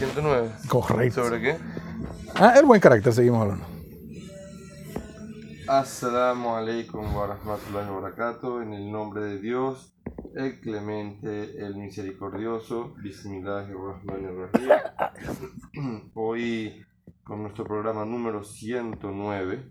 [0.00, 0.50] 109.
[0.66, 1.24] Correcto.
[1.24, 1.56] ¿Sobre qué?
[2.34, 3.66] Ah, el buen carácter, seguimos hablando.
[5.68, 8.62] Assalamu alaikum wa rahmatullahi wa barakatuh.
[8.62, 9.94] En el nombre de Dios,
[10.34, 12.94] el clemente, el misericordioso.
[13.02, 14.70] Bismillahirrahmanirrahim.
[16.14, 16.82] Hoy
[17.22, 19.70] con nuestro programa número 109.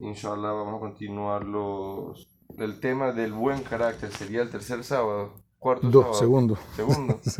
[0.00, 4.10] Inshallah vamos a continuar los, el tema del buen carácter.
[4.10, 5.34] Sería el tercer sábado.
[5.60, 6.18] Cuarto Dos, sábado.
[6.18, 6.58] segundo.
[6.74, 7.20] Segundo.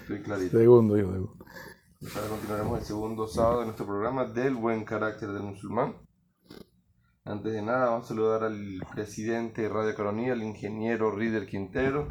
[0.00, 0.58] Estoy clarito.
[0.58, 1.36] segundo, yo digo.
[2.14, 5.94] Ahora continuaremos el segundo sábado de nuestro programa del buen carácter del musulmán.
[7.24, 12.06] Antes de nada, vamos a saludar al presidente de Radio Caronía, el ingeniero Rider Quintero.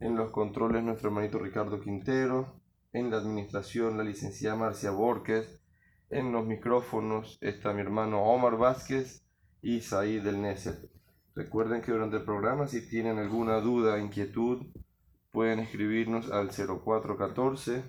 [0.00, 2.60] En los controles, nuestro hermanito Ricardo Quintero.
[2.92, 5.62] En la administración, la licenciada Marcia Borges.
[6.10, 9.24] En los micrófonos está mi hermano Omar Vázquez
[9.62, 10.90] y Said del Neser.
[11.34, 14.66] Recuerden que durante el programa, si tienen alguna duda, inquietud,
[15.32, 17.82] pueden escribirnos al 0414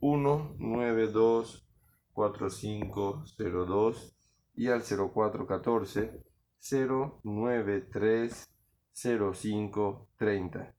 [0.00, 1.66] 192
[2.12, 4.16] 4502
[4.54, 6.22] y al 0414
[6.60, 8.50] 093
[8.92, 10.74] 0530.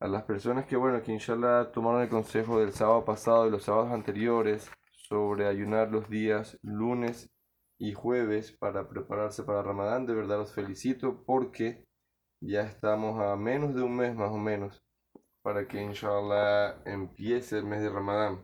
[0.00, 3.64] A las personas que, bueno, que inshallah tomaron el consejo del sábado pasado y los
[3.64, 7.30] sábados anteriores sobre ayunar los días lunes
[7.78, 11.86] y jueves para prepararse para Ramadán, de verdad los felicito porque
[12.40, 14.82] ya estamos a menos de un mes más o menos
[15.48, 18.38] para que inshallah empiece el mes de Ramadán.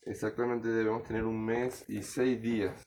[0.00, 2.82] Exactamente debemos tener un mes y seis días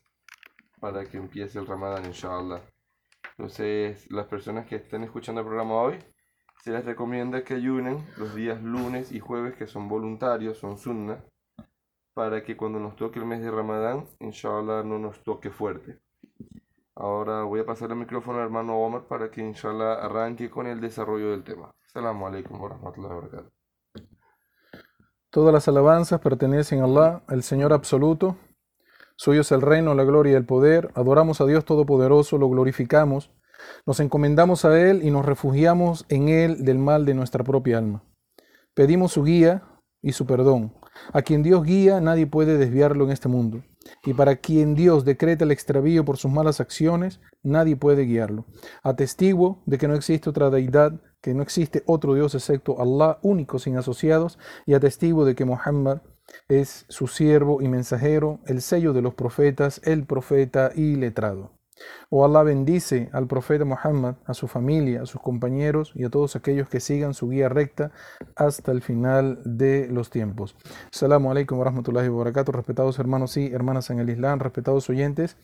[0.79, 2.63] para que empiece el Ramadán, inshallah.
[3.37, 5.99] Entonces, las personas que estén escuchando el programa hoy,
[6.63, 11.23] se les recomienda que ayunen los días lunes y jueves que son voluntarios, son sunnah,
[12.15, 15.99] para que cuando nos toque el mes de Ramadán, inshallah no nos toque fuerte.
[16.97, 20.79] Ahora voy a pasar el micrófono al hermano Omar para que inshallah arranque con el
[20.79, 21.75] desarrollo del tema.
[21.85, 23.43] Assalamu alaikum wa rahmatullahi wa.
[25.29, 28.37] Todas las alabanzas pertenecen a Allah, el Señor absoluto.
[29.17, 30.89] Suyo es el reino, la gloria y el poder.
[30.95, 33.29] Adoramos a Dios Todopoderoso, lo glorificamos.
[33.85, 38.03] Nos encomendamos a Él y nos refugiamos en Él del mal de nuestra propia alma.
[38.73, 39.63] Pedimos su guía
[40.01, 40.73] y su perdón.
[41.13, 43.63] A quien Dios guía, nadie puede desviarlo en este mundo.
[44.03, 48.45] Y para quien Dios decreta el extravío por sus malas acciones, nadie puede guiarlo.
[48.83, 53.59] Atestiguo de que no existe otra deidad, que no existe otro Dios excepto Allah, único
[53.59, 56.01] sin asociados, y atestigo de que Muhammad
[56.47, 61.51] es su siervo y mensajero, el sello de los profetas, el profeta y letrado.
[62.09, 66.35] O Allah bendice al profeta Muhammad, a su familia, a sus compañeros y a todos
[66.35, 67.91] aquellos que sigan su guía recta
[68.35, 70.55] hasta el final de los tiempos.
[70.91, 75.37] Assalamu alaikum wa rahmatullahi wa barakatuh, respetados hermanos y hermanas en el Islam, respetados oyentes.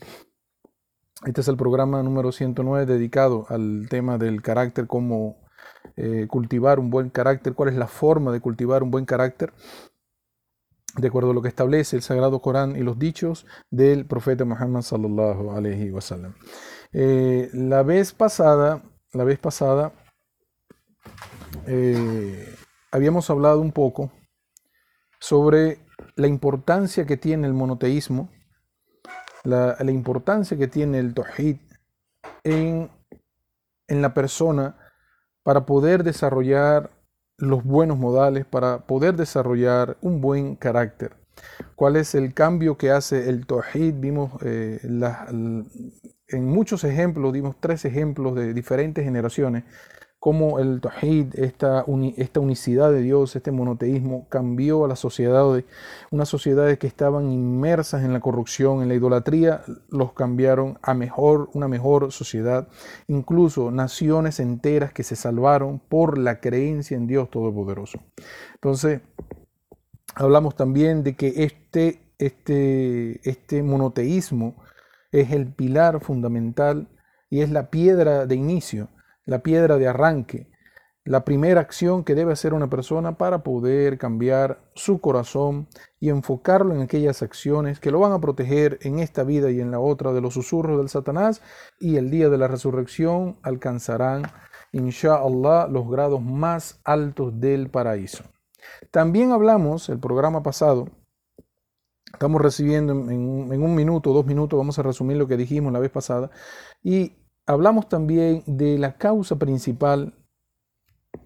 [1.25, 5.37] Este es el programa número 109 dedicado al tema del carácter, cómo
[5.95, 9.53] eh, cultivar un buen carácter, cuál es la forma de cultivar un buen carácter
[10.97, 14.81] de acuerdo a lo que establece el Sagrado Corán y los dichos del profeta Muhammad
[14.81, 16.33] sallallahu alaihi wasallam.
[16.91, 19.93] Eh, la vez pasada, la vez pasada
[21.67, 22.55] eh,
[22.91, 24.11] habíamos hablado un poco
[25.19, 25.79] sobre
[26.15, 28.29] la importancia que tiene el monoteísmo,
[29.43, 31.57] la, la importancia que tiene el tawhid
[32.43, 32.89] en,
[33.87, 34.77] en la persona
[35.43, 36.91] para poder desarrollar
[37.41, 41.13] los buenos modales para poder desarrollar un buen carácter.
[41.75, 43.95] ¿Cuál es el cambio que hace el Tawhid?
[43.95, 49.63] Vimos eh, en muchos ejemplos, dimos tres ejemplos de diferentes generaciones,
[50.21, 51.83] cómo el Tawhid, esta,
[52.15, 55.65] esta unicidad de Dios, este monoteísmo, cambió a las sociedades,
[56.11, 61.49] unas sociedades que estaban inmersas en la corrupción, en la idolatría, los cambiaron a mejor,
[61.53, 62.67] una mejor sociedad,
[63.07, 67.97] incluso naciones enteras que se salvaron por la creencia en Dios Todopoderoso.
[68.53, 69.01] Entonces,
[70.13, 74.53] hablamos también de que este, este, este monoteísmo
[75.11, 76.89] es el pilar fundamental
[77.31, 78.89] y es la piedra de inicio,
[79.31, 80.49] la piedra de arranque,
[81.03, 85.67] la primera acción que debe hacer una persona para poder cambiar su corazón
[85.99, 89.71] y enfocarlo en aquellas acciones que lo van a proteger en esta vida y en
[89.71, 91.41] la otra de los susurros del Satanás
[91.79, 94.23] y el día de la resurrección alcanzarán,
[94.73, 98.23] inshallah, los grados más altos del paraíso.
[98.91, 100.87] También hablamos el programa pasado,
[102.13, 105.79] estamos recibiendo en, en- un minuto, dos minutos, vamos a resumir lo que dijimos la
[105.79, 106.29] vez pasada,
[106.83, 107.13] y
[107.45, 110.13] hablamos también de la causa principal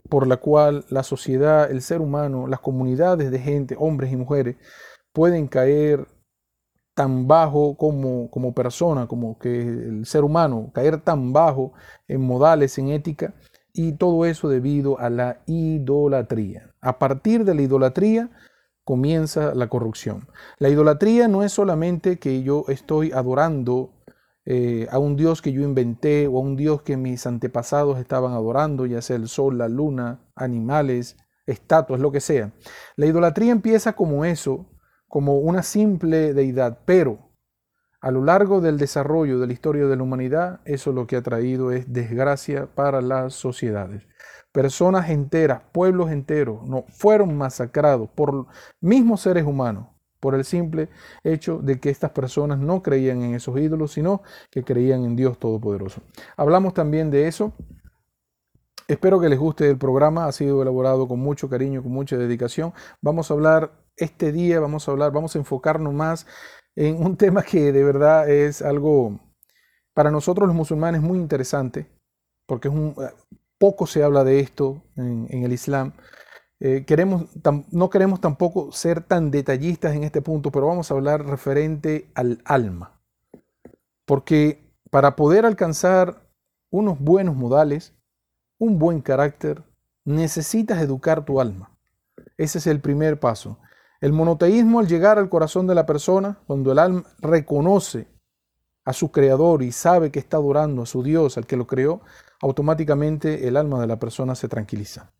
[0.10, 4.56] por la cual la sociedad, el ser humano, las comunidades de gente, hombres y mujeres,
[5.14, 6.08] pueden caer
[6.94, 11.74] tan bajo como, como persona, como que el ser humano, caer tan bajo
[12.08, 13.34] en modales, en ética,
[13.74, 16.74] y todo eso debido a la idolatría.
[16.80, 18.30] A partir de la idolatría,
[18.86, 20.30] comienza la corrupción.
[20.60, 23.92] La idolatría no es solamente que yo estoy adorando
[24.46, 28.34] eh, a un Dios que yo inventé o a un Dios que mis antepasados estaban
[28.34, 32.52] adorando, ya sea el sol, la luna, animales, estatuas, lo que sea.
[32.96, 34.68] La idolatría empieza como eso,
[35.08, 37.32] como una simple deidad, pero
[38.02, 41.24] a lo largo del desarrollo de la historia de la humanidad, eso lo que ha
[41.24, 44.04] traído es desgracia para las sociedades.
[44.52, 48.46] Personas enteras, pueblos enteros, no, fueron masacrados por
[48.80, 49.95] mismos seres humanos
[50.26, 50.90] por el simple
[51.24, 55.38] hecho de que estas personas no creían en esos ídolos, sino que creían en Dios
[55.38, 56.02] Todopoderoso.
[56.36, 57.54] Hablamos también de eso.
[58.88, 62.74] Espero que les guste el programa, ha sido elaborado con mucho cariño, con mucha dedicación.
[63.02, 66.26] Vamos a hablar este día, vamos a hablar, vamos a enfocarnos más
[66.76, 69.20] en un tema que de verdad es algo
[69.94, 71.88] para nosotros los musulmanes muy interesante,
[72.48, 72.96] porque es un,
[73.60, 75.94] poco se habla de esto en, en el Islam.
[76.60, 77.26] Eh, queremos,
[77.72, 82.42] no queremos tampoco ser tan detallistas en este punto, pero vamos a hablar referente al
[82.46, 83.00] alma.
[84.06, 86.28] Porque para poder alcanzar
[86.70, 87.94] unos buenos modales,
[88.58, 89.64] un buen carácter,
[90.06, 91.72] necesitas educar tu alma.
[92.38, 93.60] Ese es el primer paso.
[94.00, 98.08] El monoteísmo al llegar al corazón de la persona, cuando el alma reconoce
[98.86, 102.02] a su creador y sabe que está adorando a su Dios, al que lo creó,
[102.42, 105.12] automáticamente el alma de la persona se tranquiliza.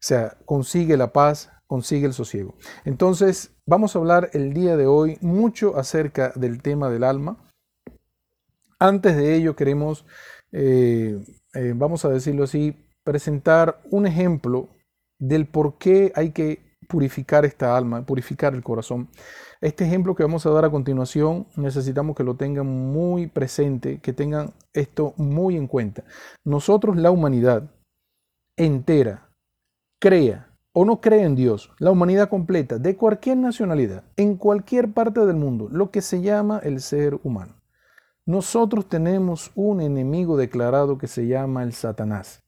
[0.00, 2.56] Sea, consigue la paz, consigue el sosiego.
[2.84, 7.38] Entonces, vamos a hablar el día de hoy mucho acerca del tema del alma.
[8.78, 10.06] Antes de ello, queremos,
[10.52, 11.20] eh,
[11.54, 12.74] eh, vamos a decirlo así,
[13.04, 14.68] presentar un ejemplo
[15.18, 19.08] del por qué hay que purificar esta alma, purificar el corazón.
[19.60, 24.12] Este ejemplo que vamos a dar a continuación necesitamos que lo tengan muy presente, que
[24.12, 26.04] tengan esto muy en cuenta.
[26.44, 27.70] Nosotros, la humanidad
[28.56, 29.29] entera,
[30.00, 35.24] crea o no cree en Dios, la humanidad completa, de cualquier nacionalidad, en cualquier parte
[35.26, 37.54] del mundo, lo que se llama el ser humano.
[38.24, 42.42] Nosotros tenemos un enemigo declarado que se llama el Satanás.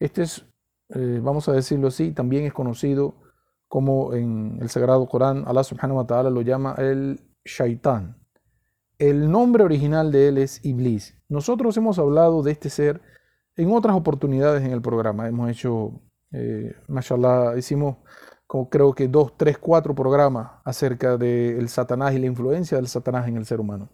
[0.00, 0.44] Este es,
[0.90, 3.14] eh, vamos a decirlo así, también es conocido
[3.68, 8.16] como en el Sagrado Corán, Allah subhanahu wa ta'ala lo llama el Shaitán.
[8.98, 11.16] El nombre original de él es Iblis.
[11.28, 13.00] Nosotros hemos hablado de este ser
[13.56, 15.28] en otras oportunidades en el programa.
[15.28, 16.00] Hemos hecho
[16.32, 17.96] eh, mashallah, hicimos
[18.46, 23.28] como creo que dos, tres, cuatro programas acerca del Satanás y la influencia del Satanás
[23.28, 23.90] en el ser humano.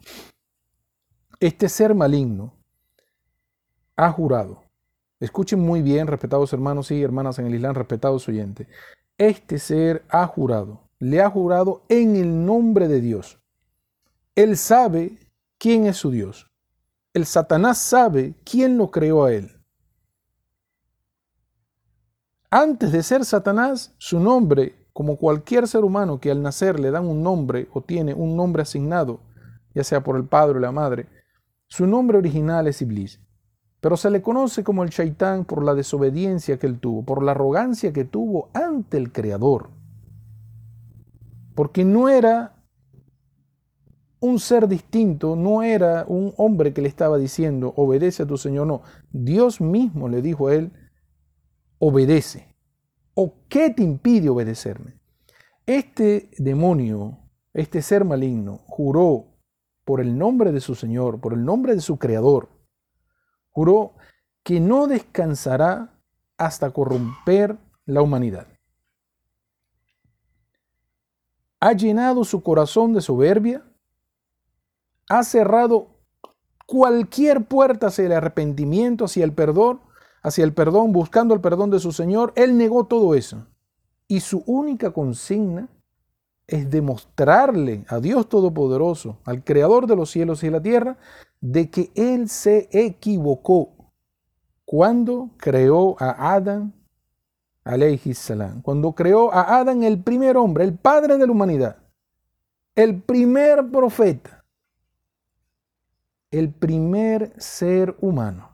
[1.40, 2.54] Este ser maligno
[3.96, 4.62] ha jurado,
[5.18, 8.68] escuchen muy bien, respetados hermanos y hermanas en el Islam, respetados oyentes,
[9.18, 13.40] este ser ha jurado, le ha jurado en el nombre de Dios.
[14.36, 15.18] Él sabe
[15.58, 16.50] quién es su Dios.
[17.12, 19.53] El Satanás sabe quién lo creó a él.
[22.56, 27.04] Antes de ser Satanás, su nombre, como cualquier ser humano que al nacer le dan
[27.04, 29.18] un nombre o tiene un nombre asignado,
[29.74, 31.08] ya sea por el padre o la madre,
[31.66, 33.20] su nombre original es Iblis.
[33.80, 37.32] Pero se le conoce como el Shaitán por la desobediencia que él tuvo, por la
[37.32, 39.70] arrogancia que tuvo ante el Creador.
[41.56, 42.54] Porque no era
[44.20, 48.68] un ser distinto, no era un hombre que le estaba diciendo, obedece a tu Señor,
[48.68, 48.82] no.
[49.10, 50.70] Dios mismo le dijo a él,
[51.86, 52.56] obedece.
[53.14, 54.98] ¿O qué te impide obedecerme?
[55.66, 57.18] Este demonio,
[57.52, 59.26] este ser maligno, juró
[59.84, 62.48] por el nombre de su Señor, por el nombre de su Creador,
[63.50, 63.94] juró
[64.42, 66.00] que no descansará
[66.38, 68.48] hasta corromper la humanidad.
[71.60, 73.62] Ha llenado su corazón de soberbia,
[75.08, 76.00] ha cerrado
[76.66, 79.80] cualquier puerta hacia el arrepentimiento, hacia el perdón,
[80.24, 83.46] hacia el perdón, buscando el perdón de su Señor, Él negó todo eso.
[84.08, 85.68] Y su única consigna
[86.46, 90.96] es demostrarle a Dios Todopoderoso, al Creador de los cielos y la tierra,
[91.40, 93.92] de que Él se equivocó
[94.64, 96.72] cuando creó a Adán,
[98.14, 101.76] salam, cuando creó a Adán el primer hombre, el padre de la humanidad,
[102.74, 104.42] el primer profeta,
[106.30, 108.53] el primer ser humano.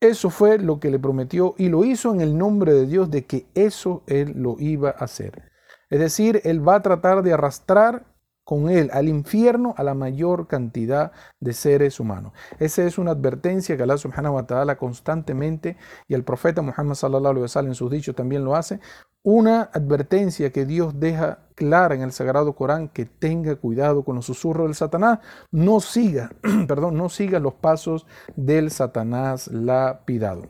[0.00, 3.26] Eso fue lo que le prometió y lo hizo en el nombre de Dios de
[3.26, 5.50] que eso él lo iba a hacer.
[5.90, 8.06] Es decir, él va a tratar de arrastrar
[8.44, 12.32] con él al infierno a la mayor cantidad de seres humanos.
[12.58, 15.76] Esa es una advertencia que Allah subhanahu wa ta'ala constantemente
[16.08, 18.80] y el profeta Muhammad sallallahu alaihi wasallam en sus dichos también lo hace,
[19.22, 24.26] una advertencia que Dios deja clara en el Sagrado Corán que tenga cuidado con los
[24.26, 25.18] susurros del Satanás,
[25.50, 26.30] no siga,
[26.68, 30.48] perdón, no siga los pasos del Satanás lapidado.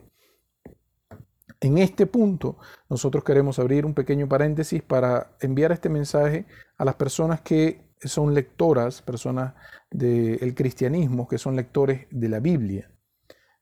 [1.59, 2.57] En este punto,
[2.89, 6.47] nosotros queremos abrir un pequeño paréntesis para enviar este mensaje
[6.77, 9.53] a las personas que son lectoras, personas
[9.91, 12.89] del cristianismo, que son lectores de la Biblia,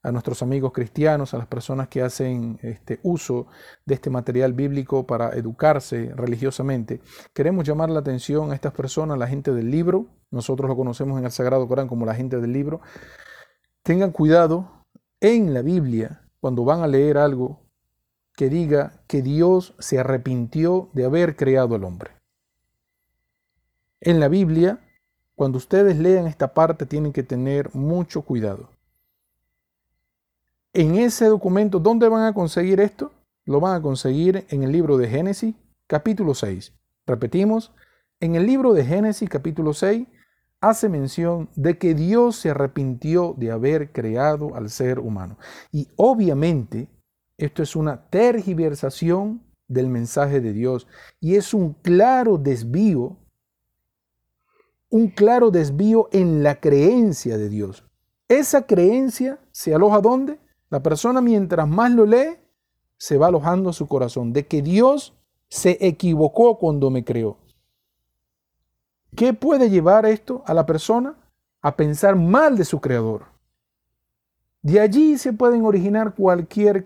[0.01, 3.47] a nuestros amigos cristianos, a las personas que hacen este uso
[3.85, 7.01] de este material bíblico para educarse religiosamente.
[7.33, 11.25] Queremos llamar la atención a estas personas, la gente del libro, nosotros lo conocemos en
[11.25, 12.81] el Sagrado Corán como la gente del libro.
[13.83, 14.85] Tengan cuidado
[15.19, 17.59] en la Biblia, cuando van a leer algo,
[18.35, 22.11] que diga que Dios se arrepintió de haber creado al hombre.
[23.99, 24.79] En la Biblia,
[25.35, 28.69] cuando ustedes lean esta parte, tienen que tener mucho cuidado.
[30.73, 33.11] En ese documento, ¿dónde van a conseguir esto?
[33.45, 35.55] Lo van a conseguir en el libro de Génesis,
[35.87, 36.73] capítulo 6.
[37.07, 37.73] Repetimos,
[38.19, 40.07] en el libro de Génesis, capítulo 6,
[40.61, 45.39] hace mención de que Dios se arrepintió de haber creado al ser humano.
[45.71, 46.87] Y obviamente,
[47.37, 50.87] esto es una tergiversación del mensaje de Dios
[51.19, 53.17] y es un claro desvío
[54.89, 57.85] un claro desvío en la creencia de Dios.
[58.27, 60.39] Esa creencia se aloja ¿dónde?
[60.69, 62.37] La persona mientras más lo lee,
[62.97, 65.13] se va alojando su corazón, de que Dios
[65.47, 67.37] se equivocó cuando me creó.
[69.15, 71.15] ¿Qué puede llevar esto a la persona?
[71.61, 73.25] A pensar mal de su creador.
[74.61, 76.83] De allí se pueden originar cualquier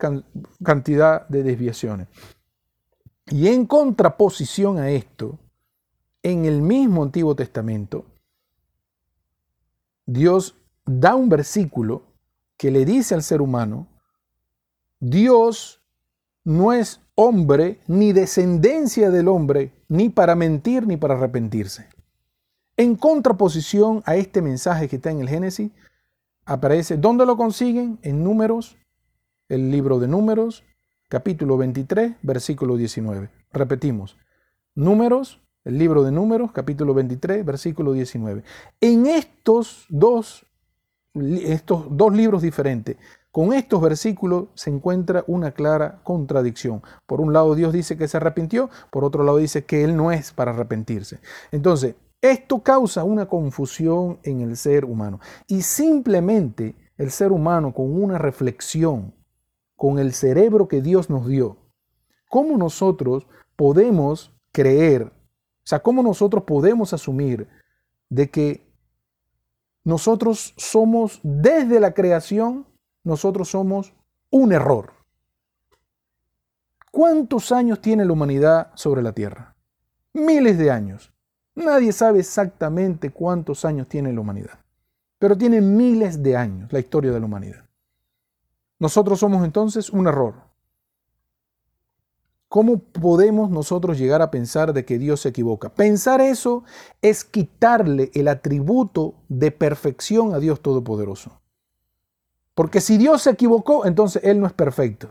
[0.64, 2.08] cantidad de desviaciones.
[3.28, 5.40] Y en contraposición a esto,
[6.22, 8.06] en el mismo Antiguo Testamento,
[10.06, 12.13] Dios da un versículo
[12.64, 13.90] que le dice al ser humano,
[15.02, 15.82] Dios
[16.46, 21.90] no es hombre ni descendencia del hombre, ni para mentir ni para arrepentirse.
[22.78, 25.74] En contraposición a este mensaje que está en el Génesis,
[26.46, 28.00] aparece, ¿dónde lo consiguen?
[28.02, 28.78] En Números,
[29.50, 30.64] el libro de Números,
[31.10, 33.30] capítulo 23, versículo 19.
[33.52, 34.16] Repetimos,
[34.74, 38.42] Números el libro de Números, capítulo 23, versículo 19.
[38.80, 40.46] En estos dos,
[41.14, 42.98] estos dos libros diferentes,
[43.32, 46.82] con estos versículos se encuentra una clara contradicción.
[47.06, 50.12] Por un lado Dios dice que se arrepintió, por otro lado dice que Él no
[50.12, 51.20] es para arrepentirse.
[51.52, 55.20] Entonces, esto causa una confusión en el ser humano.
[55.48, 59.14] Y simplemente el ser humano con una reflexión,
[59.76, 61.58] con el cerebro que Dios nos dio,
[62.30, 65.12] ¿cómo nosotros podemos creer
[65.64, 67.48] o sea, ¿cómo nosotros podemos asumir
[68.10, 68.73] de que
[69.84, 72.66] nosotros somos, desde la creación,
[73.04, 73.94] nosotros somos
[74.30, 74.94] un error?
[76.92, 79.56] ¿Cuántos años tiene la humanidad sobre la Tierra?
[80.14, 81.12] Miles de años.
[81.56, 84.60] Nadie sabe exactamente cuántos años tiene la humanidad,
[85.20, 87.66] pero tiene miles de años la historia de la humanidad.
[88.80, 90.53] Nosotros somos entonces un error.
[92.54, 95.70] ¿Cómo podemos nosotros llegar a pensar de que Dios se equivoca?
[95.70, 96.64] Pensar eso
[97.02, 101.42] es quitarle el atributo de perfección a Dios Todopoderoso.
[102.54, 105.10] Porque si Dios se equivocó, entonces Él no es perfecto.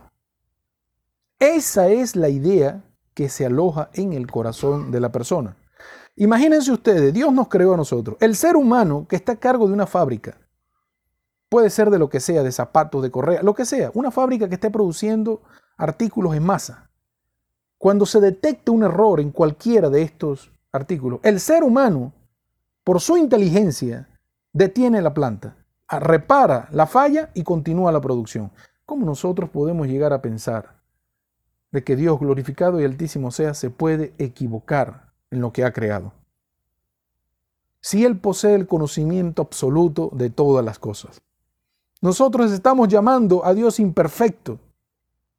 [1.41, 5.57] Esa es la idea que se aloja en el corazón de la persona.
[6.15, 8.19] Imagínense ustedes, Dios nos creó a nosotros.
[8.21, 10.39] El ser humano que está a cargo de una fábrica,
[11.49, 14.49] puede ser de lo que sea, de zapatos, de correa, lo que sea, una fábrica
[14.49, 15.43] que esté produciendo
[15.77, 16.92] artículos en masa.
[17.83, 22.13] Cuando se detecta un error en cualquiera de estos artículos, el ser humano,
[22.85, 24.09] por su inteligencia,
[24.53, 25.57] detiene la planta,
[25.89, 28.53] repara la falla y continúa la producción.
[28.87, 30.77] ¿Cómo nosotros podemos llegar a pensar
[31.73, 36.13] de que Dios glorificado y altísimo sea se puede equivocar en lo que ha creado?
[37.81, 41.21] Si Él posee el conocimiento absoluto de todas las cosas.
[42.01, 44.61] Nosotros estamos llamando a Dios imperfecto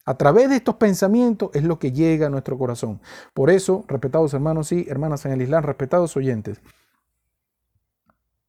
[0.05, 3.01] a través de estos pensamientos es lo que llega a nuestro corazón.
[3.33, 6.61] Por eso, respetados hermanos y hermanas en el Islam, respetados oyentes,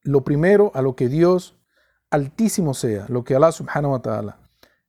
[0.03, 1.57] lo primero a lo que Dios
[2.11, 4.39] altísimo sea, lo que Allah subhanahu wa ta'ala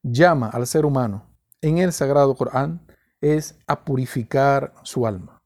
[0.01, 1.25] llama al ser humano
[1.61, 2.85] en el sagrado Corán,
[3.21, 5.41] es a purificar su alma.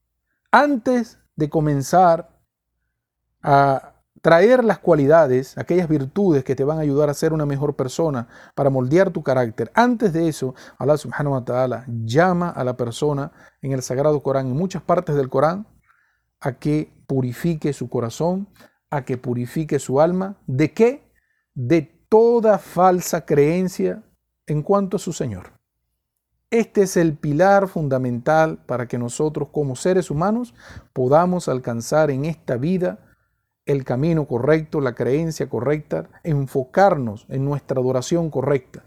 [0.51, 2.41] Antes de comenzar
[3.41, 3.88] a
[4.21, 8.27] traer las cualidades, aquellas virtudes que te van a ayudar a ser una mejor persona,
[8.55, 9.71] para moldear tu carácter.
[9.73, 14.47] Antes de eso, Allah subhanahu wa ta'ala llama a la persona en el Sagrado Corán,
[14.47, 15.67] en muchas partes del Corán,
[16.41, 18.49] a que purifique su corazón,
[18.89, 20.37] a que purifique su alma.
[20.47, 21.11] ¿De qué?
[21.53, 24.03] De toda falsa creencia
[24.47, 25.53] en cuanto a su Señor.
[26.51, 30.55] Este es el pilar fundamental para que nosotros como seres humanos
[30.93, 33.08] podamos alcanzar en esta vida
[33.65, 38.83] el camino correcto, la creencia correcta, enfocarnos en nuestra adoración correcta.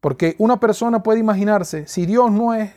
[0.00, 2.70] Porque una persona puede imaginarse, si Dios no es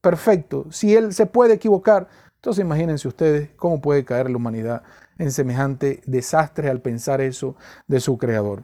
[0.00, 4.82] perfecto, si Él se puede equivocar, entonces imagínense ustedes cómo puede caer la humanidad
[5.18, 7.56] en semejante desastre al pensar eso
[7.86, 8.62] de su creador.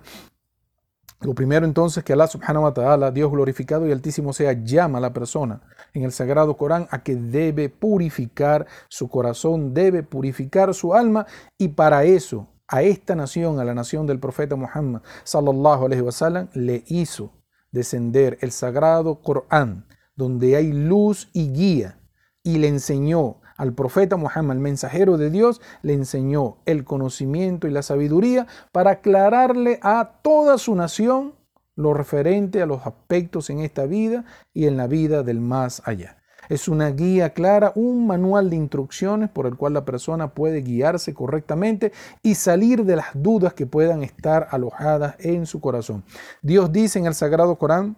[1.20, 5.00] Lo primero entonces que Allah subhanahu wa ta'ala, Dios glorificado y altísimo sea, llama a
[5.00, 5.62] la persona
[5.94, 11.68] en el sagrado Corán a que debe purificar su corazón, debe purificar su alma y
[11.68, 16.82] para eso a esta nación, a la nación del profeta Muhammad sallallahu alaihi wasallam, le
[16.88, 17.32] hizo
[17.70, 19.86] descender el sagrado Corán,
[20.16, 21.98] donde hay luz y guía,
[22.42, 27.70] y le enseñó al profeta Muhammad, el mensajero de Dios, le enseñó el conocimiento y
[27.70, 31.34] la sabiduría para aclararle a toda su nación
[31.76, 36.18] lo referente a los aspectos en esta vida y en la vida del más allá.
[36.48, 41.14] Es una guía clara, un manual de instrucciones por el cual la persona puede guiarse
[41.14, 46.04] correctamente y salir de las dudas que puedan estar alojadas en su corazón.
[46.42, 47.96] Dios dice en el Sagrado Corán,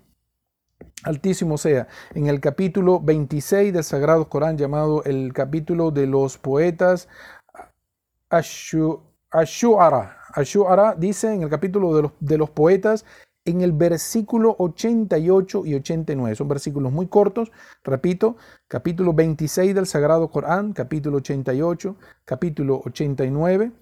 [1.03, 7.09] Altísimo sea, en el capítulo 26 del Sagrado Corán llamado el capítulo de los poetas
[8.29, 10.19] Ashu'ara.
[10.35, 13.05] Ashu'ara dice en el capítulo de los, de los poetas
[13.47, 16.37] en el versículo 88 y 89.
[16.37, 17.51] Son versículos muy cortos,
[17.83, 18.37] repito,
[18.69, 23.73] capítulo 26 del Sagrado Corán, capítulo 88, capítulo 89.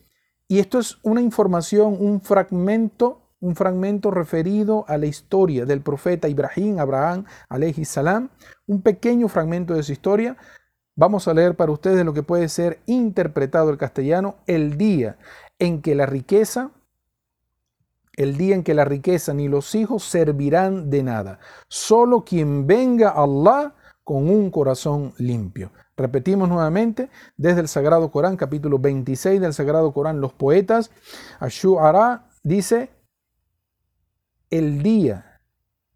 [0.47, 6.29] Y esto es una información, un fragmento un fragmento referido a la historia del profeta
[6.29, 8.31] Ibrahim, Abraham, alayhi salam,
[8.67, 10.39] un pequeño fragmento de su historia.
[10.97, 15.19] Vamos a leer para ustedes lo que puede ser interpretado el castellano, el día
[15.59, 16.71] en que la riqueza,
[18.17, 21.39] el día en que la riqueza ni los hijos servirán de nada.
[21.69, 25.73] Solo quien venga a Allah con un corazón limpio.
[25.97, 30.91] Repetimos nuevamente desde el Sagrado Corán, capítulo 26 del Sagrado Corán, los poetas,
[31.39, 32.91] Ashu'ara dice,
[34.51, 35.41] el día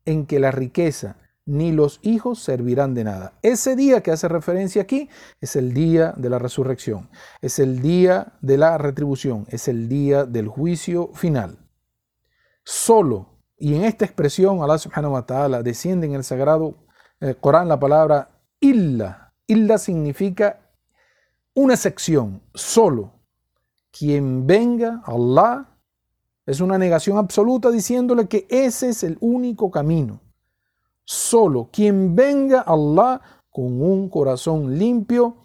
[0.05, 3.33] en que la riqueza ni los hijos servirán de nada.
[3.43, 5.09] Ese día que hace referencia aquí
[5.41, 7.09] es el día de la resurrección,
[7.41, 11.68] es el día de la retribución, es el día del juicio final.
[12.89, 13.27] Solo,
[13.59, 16.75] y en esta expresión Allah subhanahu wa ta'ala desciende en el sagrado
[17.21, 19.35] eh, Corán la palabra illa.
[19.47, 20.59] Illa significa
[21.53, 23.13] una sección, solo.
[23.91, 25.69] Quien venga, Allah,
[26.47, 30.23] es una negación absoluta diciéndole que ese es el único camino.
[31.05, 33.21] Solo quien venga Allah
[33.51, 35.37] con un corazón limpio,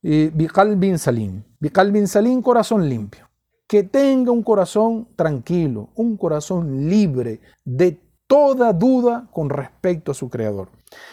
[0.00, 1.42] Bikal bin Salim.
[1.58, 3.27] Bikal bin Salim, corazón limpio.
[3.68, 10.28] Que tenga un corazón tranquilo, un corazón libre de toda duda con respecto a su
[10.28, 10.70] Creador.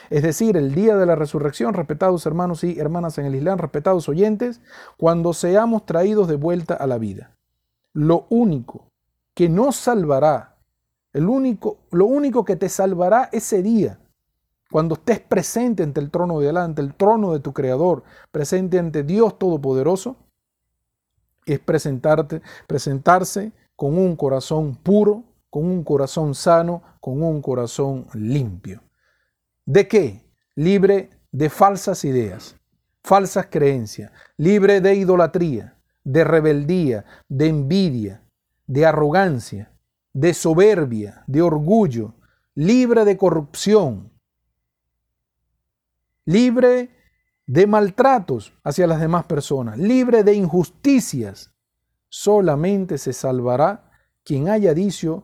[0.10, 4.10] Es decir, el día de la resurrección, respetados hermanos y hermanas en el Islam, respetados
[4.10, 4.62] oyentes,
[4.98, 7.36] cuando seamos traídos de vuelta a la vida
[7.96, 8.91] lo único
[9.34, 10.58] que nos salvará,
[11.13, 14.00] el único, lo único que te salvará ese día,
[14.70, 18.80] cuando estés presente ante el trono de Alá, ante el trono de tu Creador, presente
[18.80, 20.18] ante Dios Todopoderoso,
[21.46, 28.82] es presentarte, presentarse con un corazón puro, con un corazón sano, con un corazón limpio.
[29.66, 30.26] ¿De qué?
[30.56, 32.56] Libre de falsas ideas,
[33.04, 38.22] falsas creencias, libre de idolatría, de rebeldía, de envidia,
[38.68, 39.72] de arrogancia,
[40.14, 42.14] de soberbia, de orgullo,
[42.54, 44.12] libre de corrupción,
[46.26, 46.95] libre
[47.48, 51.54] de maltratos hacia las demás personas, libre de injusticias.
[52.10, 53.92] Solamente se salvará
[54.24, 55.24] quien haya dicho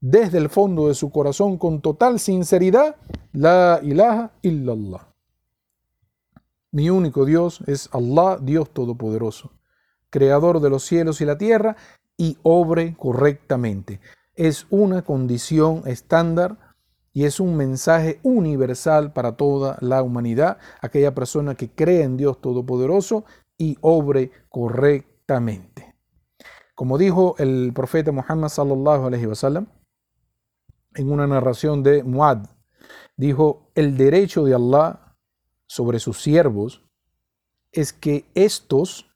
[0.00, 2.96] desde el fondo de su corazón con total sinceridad,
[3.32, 5.08] la ilaha illallah.
[6.70, 9.52] Mi único Dios es Allah, Dios Todopoderoso
[10.12, 11.76] creador de los cielos y la tierra,
[12.16, 13.98] y obre correctamente.
[14.36, 16.71] Es una condición estándar
[17.12, 22.40] y es un mensaje universal para toda la humanidad, aquella persona que cree en Dios
[22.40, 23.24] Todopoderoso
[23.58, 25.94] y obre correctamente.
[26.74, 29.66] Como dijo el profeta Muhammad sallallahu alaihi wasallam
[30.94, 32.46] en una narración de Muad,
[33.16, 35.16] dijo, el derecho de Allah
[35.66, 36.82] sobre sus siervos
[37.72, 39.10] es que estos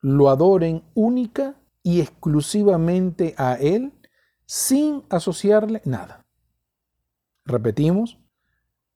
[0.00, 3.92] lo adoren única y exclusivamente a Él
[4.46, 6.19] sin asociarle nada.
[7.44, 8.18] Repetimos,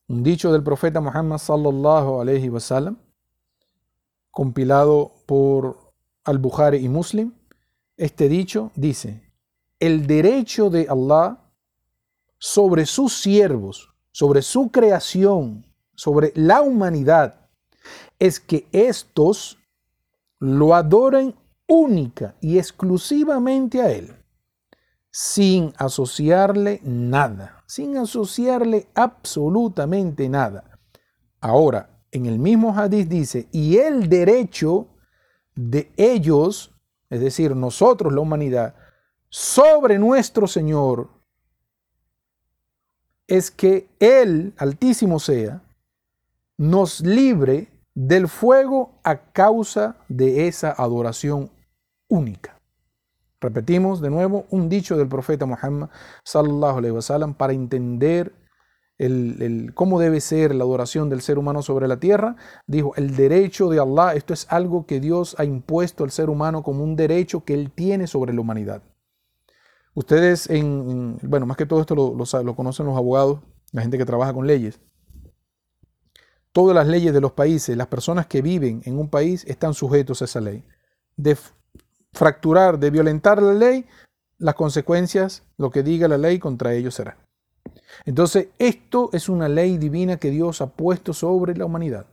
[0.08, 2.98] un dicho del profeta Muhammad sallallahu alayhi wasallam,
[4.30, 5.92] compilado por
[6.24, 7.32] Al-Bukhari y Muslim,
[7.96, 9.32] este dicho dice,
[9.78, 11.38] el derecho de Allah
[12.38, 17.48] sobre sus siervos, sobre su creación, sobre la humanidad,
[18.18, 19.58] es que estos
[20.38, 21.34] lo adoren
[21.66, 24.14] única y exclusivamente a Él,
[25.10, 30.78] sin asociarle nada, sin asociarle absolutamente nada.
[31.40, 34.88] Ahora, en el mismo hadith dice, y el derecho
[35.54, 36.72] de ellos,
[37.10, 38.74] es decir, nosotros, la humanidad,
[39.28, 41.10] sobre nuestro Señor,
[43.26, 45.62] es que Él, altísimo sea,
[46.56, 51.50] nos libre del fuego a causa de esa adoración
[52.08, 52.53] única.
[53.44, 55.90] Repetimos de nuevo un dicho del profeta Muhammad
[56.24, 58.32] sallallahu alaihi wasallam para entender
[58.96, 62.36] el, cómo debe ser la adoración del ser humano sobre la tierra.
[62.66, 66.62] Dijo, el derecho de Allah, esto es algo que Dios ha impuesto al ser humano
[66.62, 68.82] como un derecho que Él tiene sobre la humanidad.
[69.92, 73.40] Ustedes, en, bueno, más que todo esto lo, lo conocen los abogados,
[73.72, 74.80] la gente que trabaja con leyes.
[76.52, 80.22] Todas las leyes de los países, las personas que viven en un país están sujetos
[80.22, 80.64] a esa ley.
[81.16, 81.36] De
[82.14, 83.86] fracturar, de violentar la ley,
[84.38, 87.16] las consecuencias, lo que diga la ley contra ellos será.
[88.04, 92.06] Entonces, esto es una ley divina que Dios ha puesto sobre la humanidad,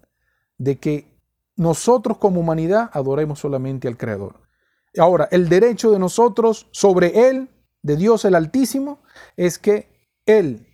[0.58, 1.12] de que
[1.56, 4.40] nosotros como humanidad adoremos solamente al Creador.
[4.98, 7.50] Ahora, el derecho de nosotros sobre Él,
[7.82, 9.00] de Dios el Altísimo,
[9.38, 9.88] es que
[10.26, 10.68] Él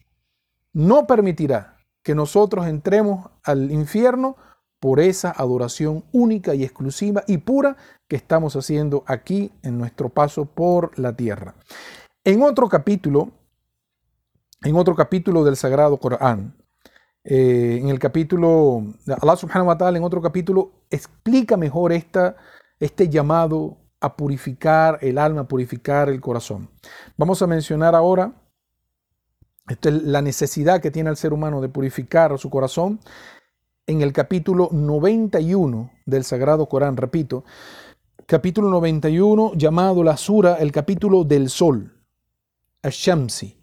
[0.74, 4.38] no permitirá que nosotros entremos al infierno
[4.80, 10.46] por esa adoración única y exclusiva y pura que estamos haciendo aquí en nuestro paso
[10.46, 11.56] por la tierra.
[12.24, 13.32] En otro capítulo,
[14.62, 16.56] en otro capítulo del Sagrado Corán,
[17.24, 22.38] eh, en el capítulo, Allah subhanahu wa ta'ala en otro capítulo explica mejor esta,
[22.80, 26.70] este llamado a purificar el alma, a purificar el corazón.
[27.18, 28.34] Vamos a mencionar ahora
[29.82, 33.00] la necesidad que tiene el ser humano de purificar su corazón
[33.88, 37.46] en el capítulo 91 del Sagrado Corán, repito,
[38.26, 41.94] capítulo 91 llamado la Sura, el capítulo del Sol,
[42.84, 43.56] Ashamsi.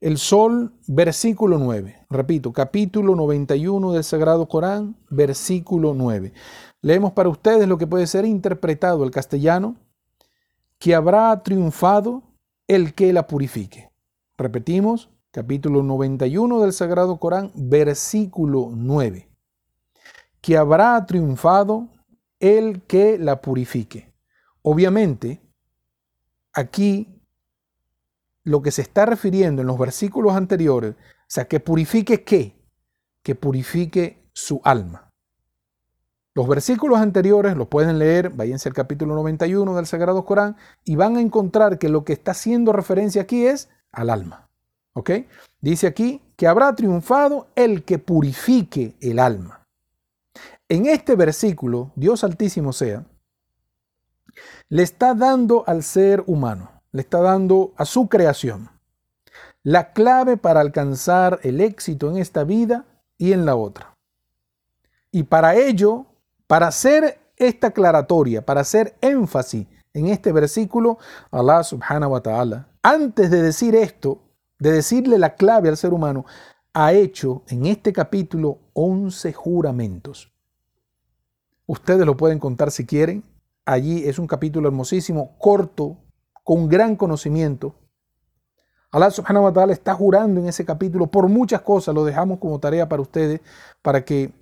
[0.00, 2.06] El Sol, versículo 9.
[2.08, 6.32] Repito, capítulo 91 del Sagrado Corán, versículo 9.
[6.80, 9.76] Leemos para ustedes lo que puede ser interpretado el castellano,
[10.78, 12.22] que habrá triunfado
[12.66, 13.90] el que la purifique.
[14.38, 19.29] Repetimos, capítulo 91 del Sagrado Corán, versículo 9
[20.40, 21.88] que habrá triunfado
[22.38, 24.12] el que la purifique.
[24.62, 25.40] Obviamente,
[26.52, 27.20] aquí
[28.44, 32.56] lo que se está refiriendo en los versículos anteriores, o sea, que purifique qué?
[33.22, 35.12] Que purifique su alma.
[36.34, 41.16] Los versículos anteriores los pueden leer, váyanse al capítulo 91 del Sagrado Corán y van
[41.16, 44.48] a encontrar que lo que está haciendo referencia aquí es al alma.
[44.92, 45.10] ¿Ok?
[45.60, 49.59] Dice aquí que habrá triunfado el que purifique el alma.
[50.70, 53.04] En este versículo, Dios Altísimo sea,
[54.68, 58.70] le está dando al ser humano, le está dando a su creación,
[59.64, 62.84] la clave para alcanzar el éxito en esta vida
[63.18, 63.96] y en la otra.
[65.10, 66.06] Y para ello,
[66.46, 70.98] para hacer esta aclaratoria, para hacer énfasis en este versículo,
[71.32, 74.22] Allah subhanahu wa ta'ala, antes de decir esto,
[74.60, 76.26] de decirle la clave al ser humano,
[76.72, 80.30] ha hecho en este capítulo 11 juramentos.
[81.70, 83.22] Ustedes lo pueden contar si quieren.
[83.64, 85.98] Allí es un capítulo hermosísimo, corto,
[86.42, 87.76] con gran conocimiento.
[88.90, 91.94] Allah subhanahu wa ta'ala está jurando en ese capítulo por muchas cosas.
[91.94, 93.40] Lo dejamos como tarea para ustedes,
[93.82, 94.32] para que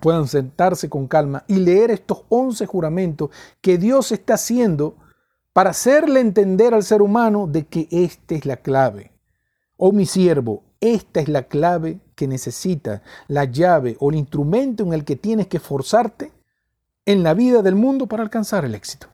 [0.00, 3.28] puedan sentarse con calma y leer estos 11 juramentos
[3.60, 4.96] que Dios está haciendo
[5.52, 9.12] para hacerle entender al ser humano de que esta es la clave.
[9.76, 14.94] Oh mi siervo, esta es la clave que necesitas, la llave o el instrumento en
[14.94, 16.32] el que tienes que esforzarte
[17.04, 19.08] en la vida del mundo para alcanzar el éxito.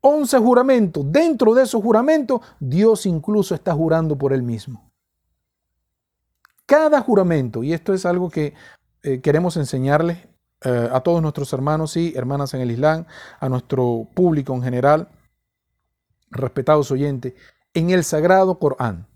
[0.00, 1.04] Once juramentos.
[1.10, 4.90] Dentro de esos juramentos, Dios incluso está jurando por él mismo.
[6.66, 8.54] Cada juramento, y esto es algo que
[9.02, 10.18] eh, queremos enseñarles
[10.64, 13.06] eh, a todos nuestros hermanos y hermanas en el Islam,
[13.40, 15.08] a nuestro público en general,
[16.30, 17.34] respetados oyentes,
[17.74, 19.06] en el Sagrado Corán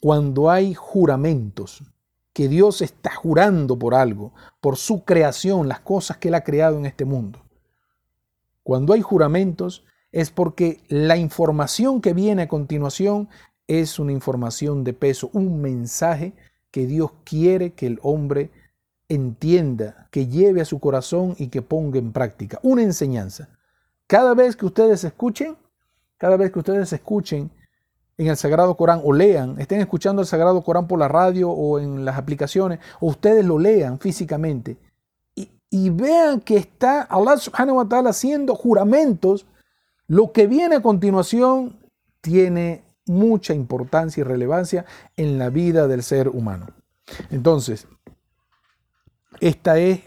[0.00, 1.82] cuando hay juramentos,
[2.32, 6.78] que Dios está jurando por algo, por su creación, las cosas que Él ha creado
[6.78, 7.44] en este mundo.
[8.62, 13.28] Cuando hay juramentos es porque la información que viene a continuación
[13.66, 16.32] es una información de peso, un mensaje
[16.70, 18.50] que Dios quiere que el hombre
[19.08, 22.60] entienda, que lleve a su corazón y que ponga en práctica.
[22.62, 23.48] Una enseñanza.
[24.06, 25.56] Cada vez que ustedes escuchen,
[26.16, 27.50] cada vez que ustedes escuchen
[28.18, 31.78] en el Sagrado Corán o lean, estén escuchando el Sagrado Corán por la radio o
[31.78, 34.76] en las aplicaciones, o ustedes lo lean físicamente
[35.70, 39.46] y, vean que está Allah subhanahu wa ta'ala haciendo juramentos
[40.06, 41.78] Lo que viene a continuación
[42.22, 46.68] tiene mucha importancia y relevancia en la vida del ser humano.
[47.30, 47.86] Entonces,
[49.40, 50.00] esta es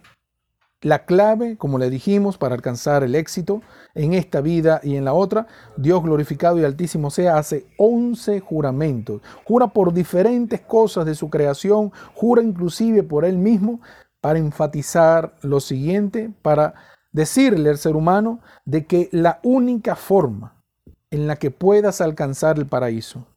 [0.81, 3.61] la clave, como le dijimos, para alcanzar el éxito
[3.93, 5.47] en esta vida y en la otra.
[5.77, 9.21] Dios glorificado y altísimo sea, hace 11 juramentos.
[9.45, 13.79] Jura por diferentes cosas de su creación, jura inclusive por él mismo
[14.21, 16.73] para enfatizar lo siguiente, para
[17.11, 20.63] decirle al ser humano de que la única forma
[21.11, 23.27] en la que puedas alcanzar el paraíso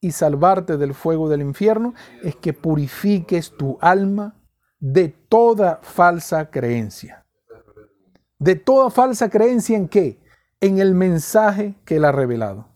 [0.00, 4.36] y salvarte del fuego del infierno es que purifiques tu alma
[4.84, 7.24] de toda falsa creencia.
[8.38, 10.20] De toda falsa creencia en qué?
[10.60, 12.68] En el mensaje que él ha revelado,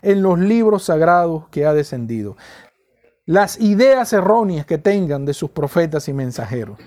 [0.00, 2.38] en los libros sagrados que ha descendido,
[3.26, 6.78] las ideas erróneas que tengan de sus profetas y mensajeros,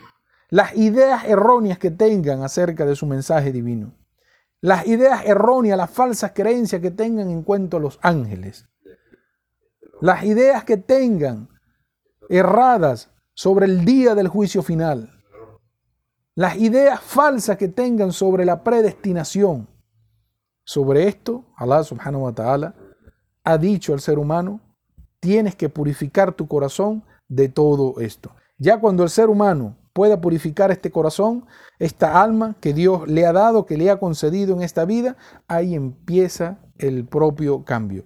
[0.49, 3.93] las ideas erróneas que tengan acerca de su mensaje divino,
[4.59, 8.67] las ideas erróneas, las falsas creencias que tengan en cuanto a los ángeles,
[10.01, 11.47] las ideas que tengan
[12.27, 15.12] erradas sobre el día del juicio final,
[16.36, 19.67] las ideas falsas que tengan sobre la predestinación.
[20.65, 22.74] Sobre esto, Allah subhanahu wa ta'ala
[23.43, 24.62] ha dicho al ser humano,
[25.19, 28.32] tienes que purificar tu corazón de todo esto.
[28.58, 31.46] Ya cuando el ser humano pueda purificar este corazón,
[31.80, 35.17] esta alma que Dios le ha dado, que le ha concedido en esta vida,
[35.48, 38.06] ahí empieza el propio cambio.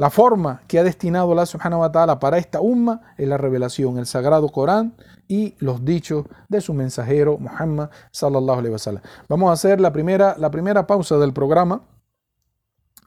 [0.00, 3.98] La forma que ha destinado Allah subhanahu wa ta'ala para esta umma es la revelación,
[3.98, 4.94] el sagrado Corán
[5.28, 9.02] y los dichos de su mensajero Muhammad sallallahu alaihi wasallam.
[9.28, 11.82] Vamos a hacer la primera, la primera pausa del programa.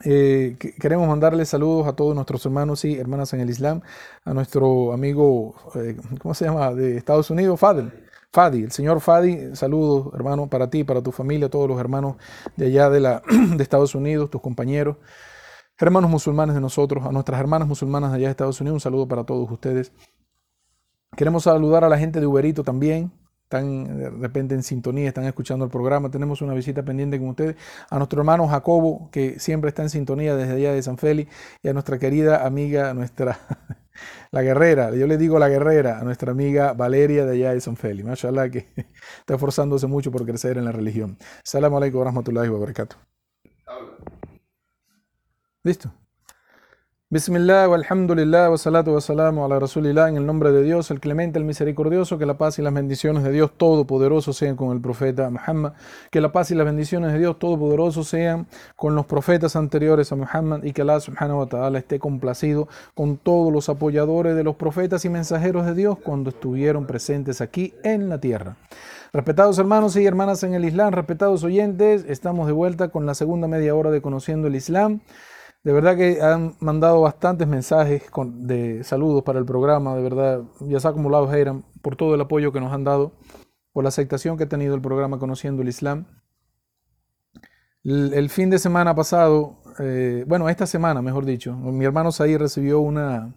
[0.05, 3.81] Eh, queremos mandarle saludos a todos nuestros hermanos y hermanas en el Islam,
[4.23, 7.91] a nuestro amigo, eh, ¿cómo se llama?, de Estados Unidos, Fadel.
[8.31, 12.17] Fadi, el señor Fadi, saludos hermano para ti, para tu familia, todos los hermanos
[12.55, 13.23] de allá de, la,
[13.55, 14.97] de Estados Unidos, tus compañeros
[15.79, 19.07] hermanos musulmanes de nosotros, a nuestras hermanas musulmanas de allá de Estados Unidos, un saludo
[19.07, 19.91] para todos ustedes.
[21.15, 23.11] Queremos saludar a la gente de Uberito también,
[23.43, 26.09] están de repente en sintonía, están escuchando el programa.
[26.09, 27.55] Tenemos una visita pendiente con ustedes.
[27.89, 31.31] A nuestro hermano Jacobo, que siempre está en sintonía desde allá de San Félix,
[31.61, 33.37] y a nuestra querida amiga, nuestra,
[34.31, 37.75] la guerrera, yo le digo la guerrera, a nuestra amiga Valeria de allá de San
[37.75, 38.07] Félix.
[38.07, 38.67] Mashallah, que
[39.19, 41.17] está esforzándose mucho por crecer en la religión.
[41.43, 42.49] Salam alaikum wa rahmatullahi.
[45.65, 45.93] Listo.
[47.09, 51.39] Bismillah, walhamdulillah, wa salatu wa salamu ala rasulillah, en el nombre de Dios, el clemente,
[51.39, 55.29] el misericordioso, que la paz y las bendiciones de Dios Todopoderoso sean con el profeta
[55.29, 55.71] Muhammad,
[56.11, 60.17] que la paz y las bendiciones de Dios Todopoderoso sean con los profetas anteriores a
[60.17, 64.57] Muhammad y que Allah subhanahu wa ta'ala esté complacido con todos los apoyadores de los
[64.57, 68.57] profetas y mensajeros de Dios cuando estuvieron presentes aquí en la tierra.
[69.13, 73.47] Respetados hermanos y hermanas en el Islam, respetados oyentes, estamos de vuelta con la segunda
[73.47, 74.99] media hora de Conociendo el Islam.
[75.63, 78.03] De verdad que han mandado bastantes mensajes
[78.35, 79.95] de saludos para el programa.
[79.95, 83.13] De verdad, ya se ha acumulado Heiram por todo el apoyo que nos han dado,
[83.71, 86.05] por la aceptación que ha tenido el programa Conociendo el Islam.
[87.85, 92.79] El, fin de semana pasado, eh, bueno, esta semana, mejor dicho, mi hermano Saí recibió
[92.79, 93.33] una,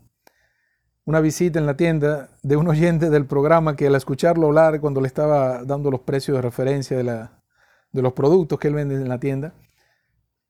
[1.04, 5.00] una visita en la tienda de un oyente del programa que al escucharlo hablar cuando
[5.00, 7.42] le estaba dando los precios de referencia de, la,
[7.90, 9.54] de los productos que él vende en la tienda,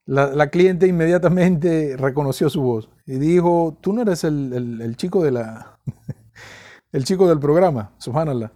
[0.06, 5.78] la, cliente inmediatamente reconoció su voz y dijo, tú no eres el, chico de la
[6.92, 8.52] el chico del programa, subhanallah.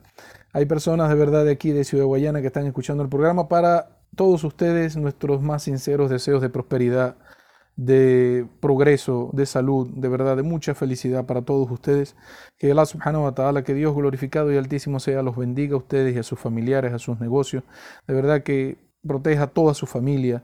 [0.53, 3.99] Hay personas de verdad de aquí de Ciudad Guayana que están escuchando el programa para
[4.17, 7.17] todos ustedes nuestros más sinceros deseos de prosperidad,
[7.77, 12.17] de progreso, de salud, de verdad, de mucha felicidad para todos ustedes.
[12.59, 16.15] Que Allah subhanahu wa ta'ala, que Dios glorificado y altísimo sea, los bendiga a ustedes
[16.15, 17.63] y a sus familiares, a sus negocios.
[18.07, 20.43] De verdad que proteja a toda su familia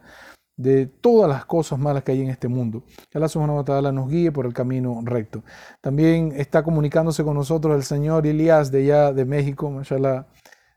[0.57, 2.83] de todas las cosas malas que hay en este mundo.
[3.11, 5.43] Que Allah subhanahu wa ta'ala nos guíe por el camino recto.
[5.81, 10.27] También está comunicándose con nosotros el señor Ilias de allá de México, mashallah,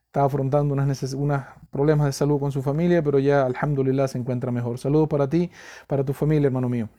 [0.06, 0.98] está afrontando unos
[1.72, 4.78] problemas de salud con su familia, pero ya alhamdulillah se encuentra mejor.
[4.80, 5.50] Saludos para ti,
[5.88, 6.90] para tu familia, hermano mío.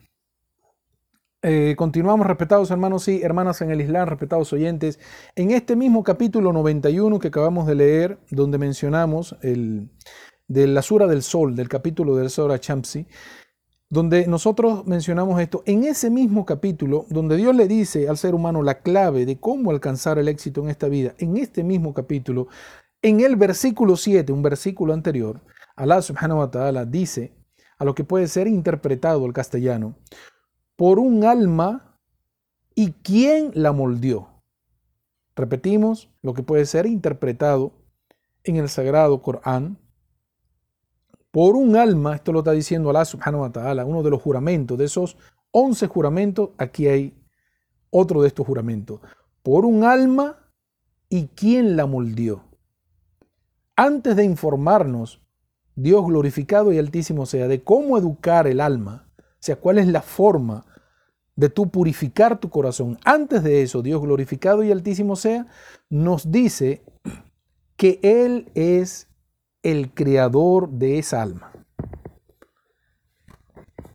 [1.43, 4.99] Eh, continuamos, respetados hermanos y hermanas en el Islam, respetados oyentes,
[5.35, 9.89] en este mismo capítulo 91 que acabamos de leer, donde mencionamos el,
[10.51, 13.07] de la Sura del Sol, del capítulo del Sura Chamsi,
[13.89, 18.61] donde nosotros mencionamos esto, en ese mismo capítulo, donde Dios le dice al ser humano
[18.61, 22.47] la clave de cómo alcanzar el éxito en esta vida, en este mismo capítulo,
[23.01, 25.41] en el versículo 7, un versículo anterior,
[25.75, 27.33] Allah subhanahu wa ta'ala dice
[27.77, 29.95] a lo que puede ser interpretado al castellano,
[30.75, 31.97] por un alma
[32.75, 34.41] y quién la moldeó.
[35.35, 37.73] Repetimos lo que puede ser interpretado
[38.43, 39.77] en el sagrado Corán
[41.31, 44.77] por un alma, esto lo está diciendo Allah subhanahu wa ta'ala, uno de los juramentos,
[44.77, 45.17] de esos
[45.51, 47.17] 11 juramentos, aquí hay
[47.89, 48.99] otro de estos juramentos.
[49.41, 50.37] Por un alma
[51.09, 52.43] y quién la moldeó.
[53.75, 55.21] Antes de informarnos,
[55.75, 60.01] Dios glorificado y altísimo sea, de cómo educar el alma, o sea, cuál es la
[60.01, 60.65] forma
[61.35, 62.99] de tú purificar tu corazón.
[63.03, 65.47] Antes de eso, Dios glorificado y altísimo sea,
[65.89, 66.83] nos dice
[67.77, 69.10] que Él es
[69.63, 71.51] el creador de esa alma.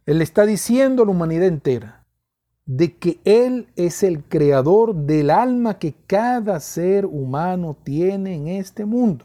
[0.06, 2.06] Él está diciendo a la humanidad entera
[2.64, 8.84] de que Él es el creador del alma que cada ser humano tiene en este
[8.84, 9.24] mundo.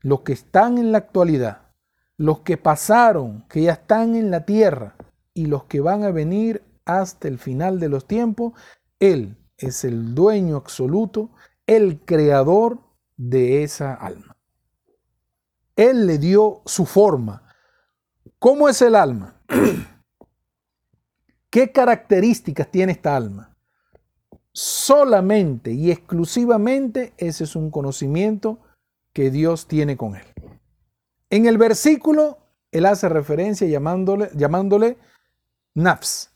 [0.00, 1.72] Los que están en la actualidad,
[2.16, 4.96] los que pasaron, que ya están en la tierra
[5.34, 8.52] y los que van a venir hasta el final de los tiempos,
[8.98, 11.30] Él es el dueño absoluto,
[11.66, 12.80] el creador
[13.16, 14.31] de esa alma.
[15.90, 17.42] Él le dio su forma.
[18.38, 19.40] ¿Cómo es el alma?
[21.50, 23.56] ¿Qué características tiene esta alma?
[24.52, 28.60] Solamente y exclusivamente ese es un conocimiento
[29.12, 30.24] que Dios tiene con él.
[31.30, 32.38] En el versículo,
[32.70, 34.98] él hace referencia llamándole, llamándole
[35.74, 36.30] nafs.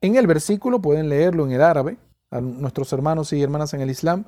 [0.00, 1.98] En el versículo pueden leerlo en el árabe,
[2.30, 4.26] a nuestros hermanos y hermanas en el Islam,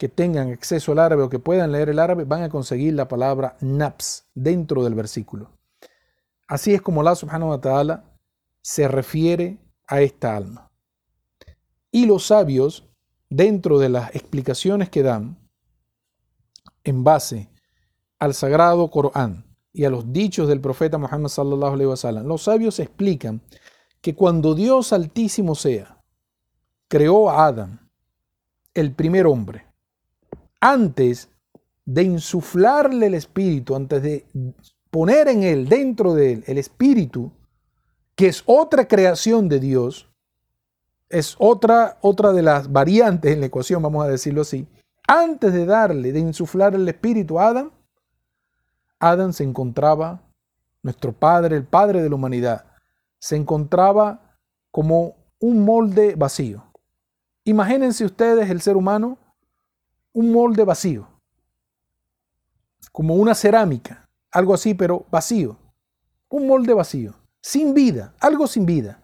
[0.00, 3.06] que tengan acceso al árabe o que puedan leer el árabe van a conseguir la
[3.06, 5.50] palabra naps dentro del versículo.
[6.48, 8.02] Así es como Allah subhanahu ta'ala
[8.62, 10.70] se refiere a esta alma.
[11.92, 12.88] Y los sabios,
[13.28, 15.36] dentro de las explicaciones que dan,
[16.82, 17.50] en base
[18.18, 22.78] al sagrado Corán y a los dichos del profeta Muhammad sallallahu alaihi wasallam, los sabios
[22.78, 23.42] explican
[24.00, 26.02] que cuando Dios altísimo sea
[26.88, 27.90] creó a Adán,
[28.72, 29.69] el primer hombre,
[30.60, 31.30] antes
[31.84, 34.26] de insuflarle el espíritu, antes de
[34.90, 37.32] poner en él, dentro de él, el espíritu,
[38.14, 40.08] que es otra creación de Dios,
[41.08, 44.68] es otra, otra de las variantes en la ecuación, vamos a decirlo así,
[45.08, 47.72] antes de darle, de insuflar el espíritu a Adán,
[49.00, 50.22] Adán se encontraba,
[50.82, 52.66] nuestro padre, el padre de la humanidad,
[53.18, 54.36] se encontraba
[54.70, 56.64] como un molde vacío.
[57.44, 59.18] Imagínense ustedes el ser humano
[60.12, 61.08] un molde vacío,
[62.92, 65.56] como una cerámica, algo así, pero vacío.
[66.28, 69.02] Un molde vacío, sin vida, algo sin vida.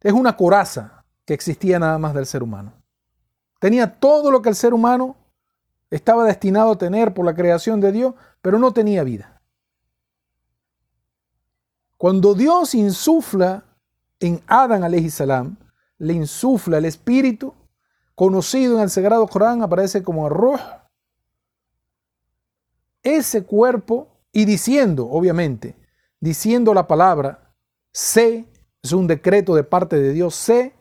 [0.00, 2.72] Es una coraza que existía nada más del ser humano.
[3.58, 5.16] Tenía todo lo que el ser humano
[5.90, 9.42] estaba destinado a tener por la creación de Dios, pero no tenía vida.
[11.96, 13.64] Cuando Dios insufla
[14.20, 15.56] en Adán salam,
[15.98, 17.54] le insufla el espíritu,
[18.18, 20.58] conocido en el Sagrado Corán, aparece como Ruh.
[23.00, 25.76] Ese cuerpo, y diciendo, obviamente,
[26.18, 27.54] diciendo la palabra,
[27.92, 28.44] sé,
[28.82, 30.74] es un decreto de parte de Dios, sé,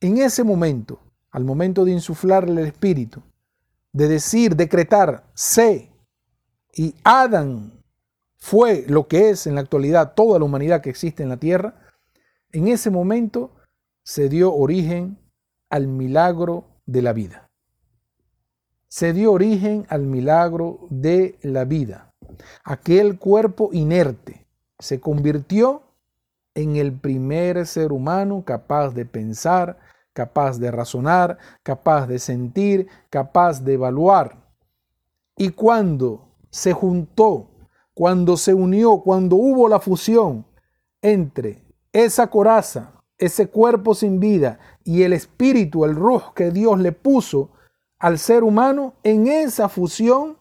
[0.00, 1.00] en ese momento,
[1.30, 3.22] al momento de insuflarle el espíritu,
[3.94, 5.90] de decir, decretar, sé,
[6.74, 7.82] y Adán
[8.36, 11.80] fue lo que es en la actualidad toda la humanidad que existe en la tierra,
[12.52, 13.52] en ese momento
[14.02, 15.18] se dio origen
[15.70, 17.50] al milagro de la vida.
[18.88, 22.14] Se dio origen al milagro de la vida.
[22.64, 24.46] Aquel cuerpo inerte
[24.78, 25.82] se convirtió
[26.54, 29.78] en el primer ser humano capaz de pensar,
[30.12, 34.48] capaz de razonar, capaz de sentir, capaz de evaluar.
[35.36, 37.50] Y cuando se juntó,
[37.94, 40.46] cuando se unió, cuando hubo la fusión
[41.02, 46.92] entre esa coraza ese cuerpo sin vida y el espíritu, el ruh que Dios le
[46.92, 47.50] puso
[47.98, 50.38] al ser humano, en esa fusión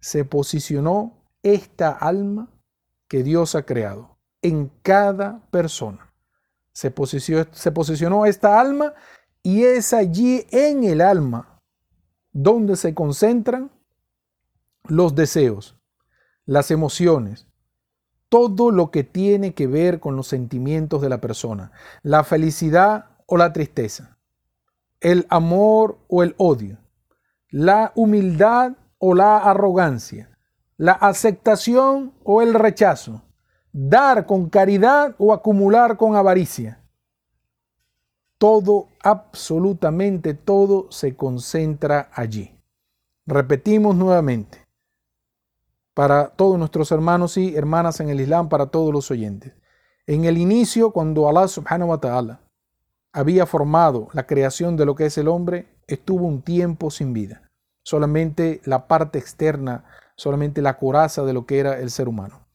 [0.00, 2.48] se posicionó esta alma
[3.08, 6.12] que Dios ha creado en cada persona.
[6.72, 8.94] Se posicionó, se posicionó esta alma
[9.42, 11.60] y es allí en el alma
[12.32, 13.70] donde se concentran
[14.84, 15.76] los deseos,
[16.46, 17.46] las emociones,
[18.32, 21.70] todo lo que tiene que ver con los sentimientos de la persona,
[22.02, 24.16] la felicidad o la tristeza,
[25.00, 26.78] el amor o el odio,
[27.50, 30.34] la humildad o la arrogancia,
[30.78, 33.20] la aceptación o el rechazo,
[33.70, 36.80] dar con caridad o acumular con avaricia.
[38.38, 42.58] Todo, absolutamente todo se concentra allí.
[43.26, 44.61] Repetimos nuevamente
[45.94, 49.54] para todos nuestros hermanos y hermanas en el Islam, para todos los oyentes.
[50.06, 52.40] En el inicio, cuando Allah subhanahu wa ta'ala
[53.12, 57.50] había formado la creación de lo que es el hombre, estuvo un tiempo sin vida.
[57.82, 59.84] Solamente la parte externa
[60.16, 62.46] solamente la coraza de lo que era el ser humano.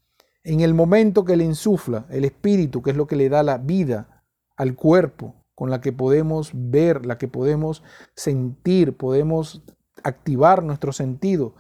[0.43, 3.57] En el momento que le insufla el espíritu, que es lo que le da la
[3.57, 4.23] vida
[4.55, 7.83] al cuerpo, con la que podemos ver, la que podemos
[8.15, 9.63] sentir, podemos
[10.03, 11.55] activar nuestro sentido,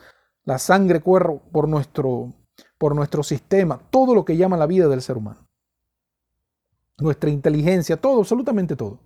[0.47, 2.33] la sangre corre por nuestro,
[2.77, 5.45] por nuestro sistema, todo lo que llama la vida del ser humano.
[6.99, 9.01] Nuestra inteligencia, todo, absolutamente todo.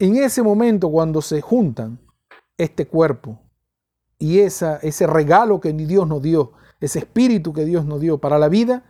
[0.00, 2.00] En ese momento, cuando se juntan
[2.58, 3.40] este cuerpo
[4.18, 8.40] y esa, ese regalo que Dios nos dio, ese espíritu que Dios nos dio para
[8.40, 8.84] la vida,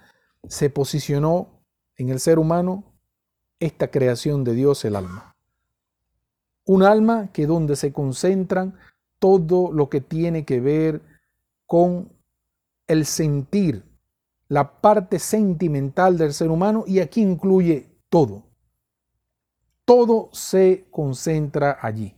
[0.49, 2.99] se posicionó en el ser humano
[3.61, 5.37] esta creación de Dios, el alma.
[6.65, 8.79] Un alma que donde se concentran
[9.19, 11.03] todo lo que tiene que ver
[11.67, 12.13] con
[12.87, 13.85] el sentir,
[14.49, 18.45] la parte sentimental del ser humano y aquí incluye todo.
[19.85, 22.17] Todo se concentra allí,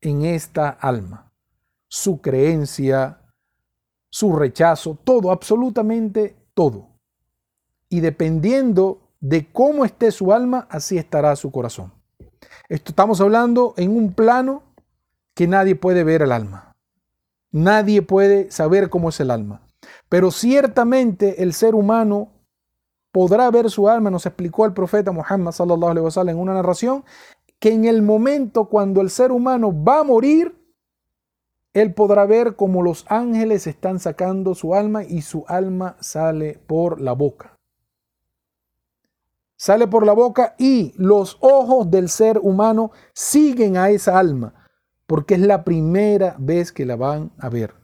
[0.00, 1.32] en esta alma.
[1.88, 3.20] Su creencia,
[4.10, 6.88] su rechazo, todo, absolutamente todo.
[7.88, 11.92] Y dependiendo de cómo esté su alma, así estará su corazón.
[12.68, 14.73] Estamos hablando en un plano
[15.34, 16.74] que nadie puede ver el alma.
[17.50, 19.60] Nadie puede saber cómo es el alma.
[20.08, 22.30] Pero ciertamente el ser humano
[23.12, 27.04] podrá ver su alma, nos explicó el profeta Muhammad sallallahu alaihi wasallam en una narración,
[27.60, 30.54] que en el momento cuando el ser humano va a morir,
[31.72, 37.00] él podrá ver cómo los ángeles están sacando su alma y su alma sale por
[37.00, 37.56] la boca.
[39.56, 44.63] Sale por la boca y los ojos del ser humano siguen a esa alma,
[45.06, 47.74] porque es la primera vez que la van a ver.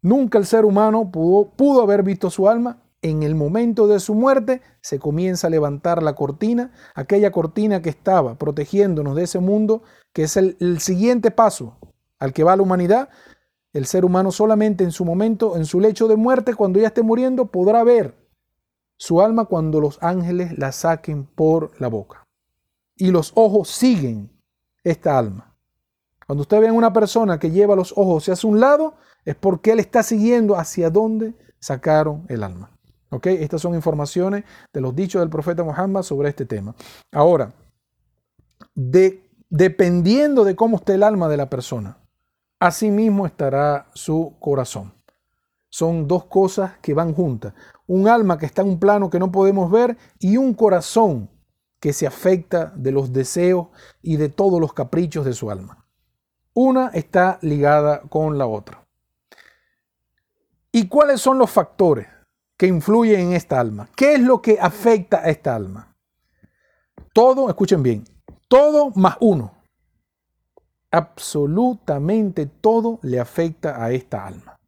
[0.00, 4.62] Nunca el ser humano pudo, haber visto su alma en el momento de su muerte
[4.80, 9.82] se comienza a levantar la cortina, aquella cortina que estaba protegiéndonos de ese mundo,
[10.12, 11.78] que es el, siguiente paso
[12.18, 13.08] al que va la humanidad.
[13.72, 17.02] El ser humano solamente en su momento, en su lecho de muerte, cuando ya esté
[17.02, 18.14] muriendo, podrá ver
[18.96, 22.24] su alma cuando los ángeles la saquen por la boca.
[22.96, 24.30] Y los ojos siguen
[24.84, 25.51] esta alma.
[26.26, 28.94] Cuando usted ve a una persona que lleva los ojos hacia un lado,
[29.24, 32.70] es porque él está siguiendo hacia dónde sacaron el alma.
[33.24, 36.74] Estas son informaciones de los dichos del profeta Muhammad sobre este tema.
[37.12, 37.52] Ahora,
[39.50, 41.98] dependiendo de cómo esté el alma de la persona,
[42.58, 44.94] así mismo estará su corazón.
[45.68, 47.54] Son dos cosas que van juntas.
[47.86, 51.30] Un alma que está en un plano que no podemos ver y un corazón
[51.80, 53.68] que se afecta de los deseos
[54.00, 55.81] y de todos los caprichos de su alma.
[56.54, 58.84] Una está ligada con la otra.
[60.70, 62.08] ¿Y cuáles son los factores?
[62.62, 63.88] que influye en esta alma.
[63.96, 65.96] ¿Qué es lo que afecta a esta alma?
[67.12, 68.04] Todo, escuchen bien,
[68.46, 69.52] todo más uno.
[70.92, 74.60] Absolutamente todo le afecta a esta alma.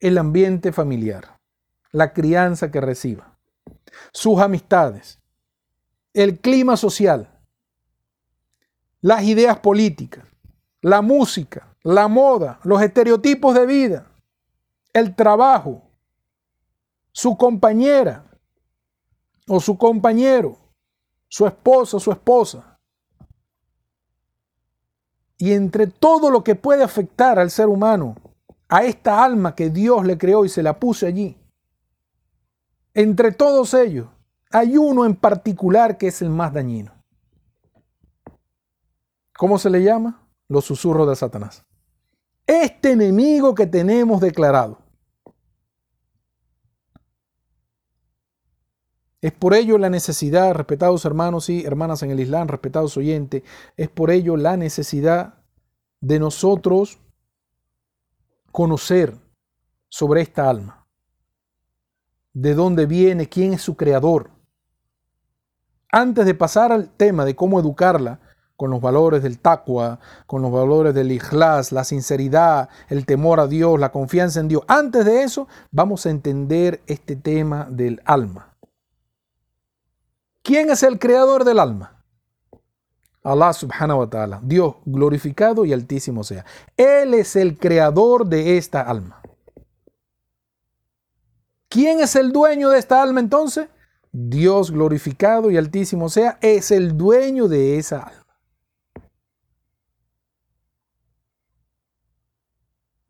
[0.00, 1.40] El ambiente familiar,
[1.92, 3.38] la crianza que reciba,
[4.12, 5.18] sus amistades,
[6.12, 7.40] el clima social,
[9.00, 10.26] las ideas políticas,
[10.84, 14.06] la música, la moda, los estereotipos de vida,
[14.92, 15.80] el trabajo,
[17.10, 18.26] su compañera
[19.48, 20.58] o su compañero,
[21.26, 22.78] su esposo o su esposa.
[25.38, 28.16] Y entre todo lo que puede afectar al ser humano,
[28.68, 31.34] a esta alma que Dios le creó y se la puso allí,
[32.92, 34.08] entre todos ellos,
[34.50, 36.92] hay uno en particular que es el más dañino.
[39.38, 40.23] ¿Cómo se le llama?
[40.48, 41.64] Los susurros de Satanás.
[42.46, 44.78] Este enemigo que tenemos declarado.
[49.24, 53.42] Es por ello la necesidad, respetados hermanos y hermanas en el Islam, respetados oyentes,
[53.78, 55.42] es por ello la necesidad
[56.02, 56.98] de nosotros
[58.52, 59.18] conocer
[59.88, 60.86] sobre esta alma.
[62.34, 64.30] De dónde viene, quién es su creador.
[65.90, 68.20] Antes de pasar al tema de cómo educarla
[68.56, 73.46] con los valores del taqwa, con los valores del ikhlas, la sinceridad, el temor a
[73.46, 78.54] Dios, la confianza en Dios, antes de eso vamos a entender este tema del alma.
[80.42, 82.04] ¿Quién es el creador del alma?
[83.22, 86.44] Allah subhanahu wa ta'ala, Dios glorificado y altísimo sea.
[86.76, 89.22] Él es el creador de esta alma.
[91.70, 93.68] ¿Quién es el dueño de esta alma entonces?
[94.12, 98.23] Dios glorificado y altísimo sea, es el dueño de esa alma.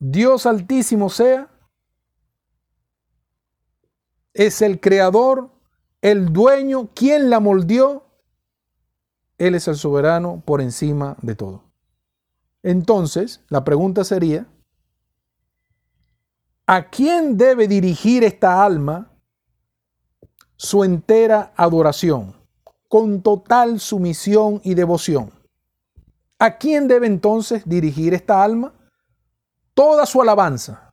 [0.07, 1.49] Dios altísimo sea,
[4.35, 5.51] es el creador
[6.03, 8.05] el dueño, quien la moldeó,
[9.39, 11.65] Él es el soberano por encima de todo.
[12.63, 14.47] Entonces, la pregunta sería,
[16.67, 19.11] ¿A quién debe dirigir esta alma
[20.57, 22.37] su entera adoración,
[22.91, 25.33] con total sumisión y devoción?
[26.39, 28.75] ¿A quién debe entonces dirigir esta alma
[29.75, 30.93] toda su alabanza?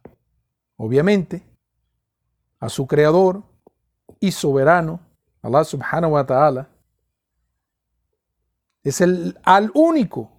[0.75, 1.43] Obviamente,
[2.59, 3.43] a su creador
[4.19, 4.99] y soberano,
[5.41, 6.69] Allah subhanahu wa ta'ala.
[8.83, 10.31] Es el al único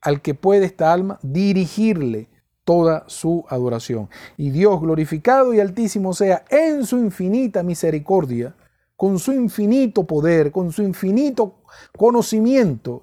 [0.00, 2.28] al que puede esta alma dirigirle
[2.64, 4.08] toda su adoración.
[4.36, 8.54] Y Dios glorificado y altísimo sea en su infinita misericordia,
[8.96, 11.62] con su infinito poder, con su infinito
[11.96, 13.02] conocimiento,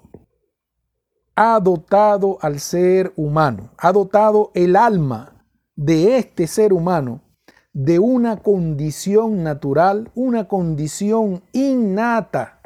[1.34, 7.22] ha dotado al ser humano, ha dotado el alma de este ser humano
[7.72, 12.60] de una condición natural, una condición innata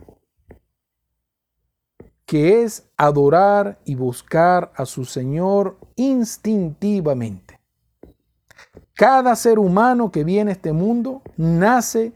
[2.25, 7.61] que es adorar y buscar a su Señor instintivamente.
[8.95, 12.15] Cada ser humano que viene a este mundo nace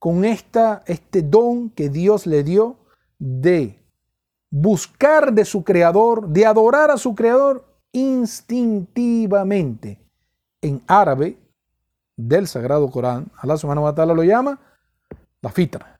[0.00, 2.78] con esta, este don que Dios le dio
[3.20, 3.81] de
[4.52, 9.98] buscar de su creador, de adorar a su creador instintivamente.
[10.60, 11.38] En árabe
[12.16, 14.60] del Sagrado Corán, Allah subhanahu wa ta'ala lo llama
[15.40, 15.98] la fitra.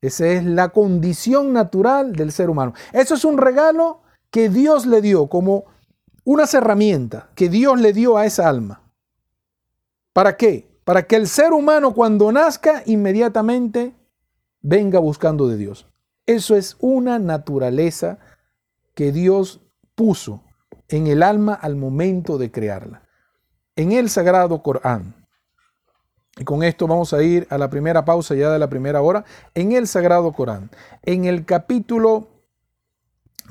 [0.00, 2.74] Esa es la condición natural del ser humano.
[2.92, 5.64] Eso es un regalo que Dios le dio como
[6.24, 8.82] unas herramientas que Dios le dio a esa alma.
[10.12, 10.68] ¿Para qué?
[10.84, 13.94] Para que el ser humano cuando nazca inmediatamente
[14.60, 15.86] venga buscando de Dios.
[16.26, 18.18] Eso es una naturaleza
[18.94, 19.60] que Dios
[19.94, 20.42] puso
[20.88, 23.02] en el alma al momento de crearla.
[23.76, 25.14] En el Sagrado Corán,
[26.36, 29.24] y con esto vamos a ir a la primera pausa ya de la primera hora
[29.54, 30.70] en el Sagrado Corán.
[31.02, 32.28] En el capítulo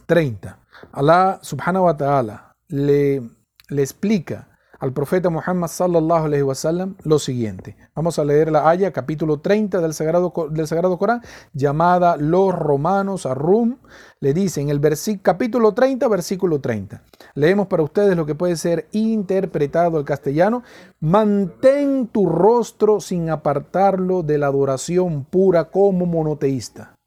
[0.05, 0.59] 30,
[0.91, 3.21] Allah subhanahu wa ta'ala le,
[3.69, 4.52] le explica
[4.83, 7.77] al profeta Muhammad sallallahu alaihi wasallam lo siguiente.
[7.95, 11.21] Vamos a leer la haya, capítulo 30 del Sagrado, del Sagrado Corán,
[11.53, 13.77] llamada Los Romanos a Rum.
[14.19, 14.81] Le dice en el
[15.21, 17.01] capítulo 30, versículo 30.
[17.33, 20.63] Leemos para ustedes lo que puede ser interpretado al castellano.
[20.99, 26.97] Mantén tu rostro sin apartarlo de la adoración pura como monoteísta.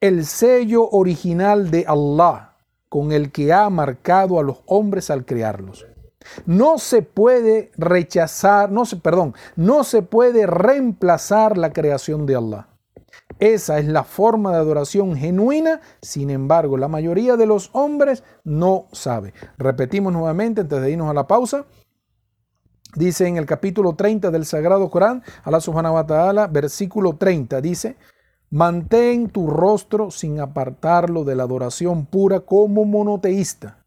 [0.00, 2.52] El sello original de Allah
[2.88, 5.86] con el que ha marcado a los hombres al crearlos.
[6.46, 12.68] No se puede rechazar, no se, perdón, no se puede reemplazar la creación de Allah.
[13.38, 18.86] Esa es la forma de adoración genuina, sin embargo, la mayoría de los hombres no
[18.92, 19.32] sabe.
[19.56, 21.64] Repetimos nuevamente antes de irnos a la pausa.
[22.94, 27.96] Dice en el capítulo 30 del Sagrado Corán, Allah subhanahu wa ta'ala, versículo 30, dice,
[28.50, 33.79] mantén tu rostro sin apartarlo de la adoración pura como monoteísta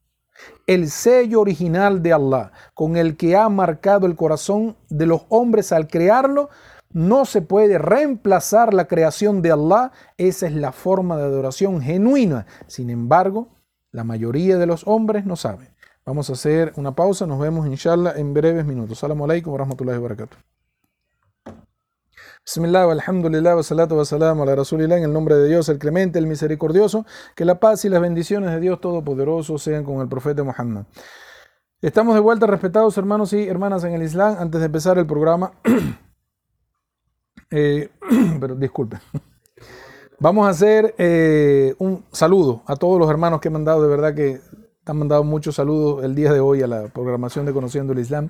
[0.67, 5.71] el sello original de Allah, con el que ha marcado el corazón de los hombres
[5.71, 6.49] al crearlo,
[6.91, 9.91] no se puede reemplazar la creación de Allah.
[10.17, 12.45] Esa es la forma de adoración genuina.
[12.67, 13.49] Sin embargo,
[13.91, 15.69] la mayoría de los hombres no saben.
[16.05, 17.25] Vamos a hacer una pausa.
[17.25, 18.99] Nos vemos, inshallah, en breves minutos.
[18.99, 20.52] Salam alaikum wa rahmatullahi wa barakatuh.
[22.45, 25.79] Bismillah, alhamdulillah, wa salatu wa salam a la Rasulillah, en el nombre de Dios, el
[25.79, 27.05] clemente, el misericordioso,
[27.37, 30.83] que la paz y las bendiciones de Dios Todopoderoso sean con el profeta Muhammad.
[31.81, 34.35] Estamos de vuelta, respetados hermanos y hermanas en el Islam.
[34.37, 35.53] Antes de empezar el programa,
[37.49, 37.89] eh,
[38.41, 38.99] pero disculpen,
[40.19, 44.13] vamos a hacer eh, un saludo a todos los hermanos que han mandado, de verdad
[44.13, 44.41] que
[44.85, 48.29] han mandado muchos saludos el día de hoy a la programación de Conociendo el Islam.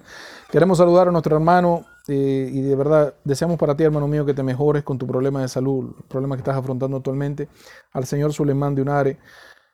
[0.52, 4.34] Queremos saludar a nuestro hermano eh, y de verdad deseamos para ti, hermano mío, que
[4.34, 7.50] te mejores con tu problema de salud, el problema que estás afrontando actualmente.
[7.92, 9.18] Al señor Suleiman de Unare,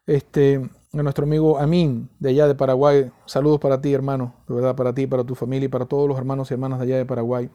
[0.06, 3.12] este, a nuestro amigo Amin de allá de Paraguay.
[3.26, 6.18] Saludos para ti, hermano, de verdad, para ti, para tu familia y para todos los
[6.18, 7.50] hermanos y hermanas de allá de Paraguay.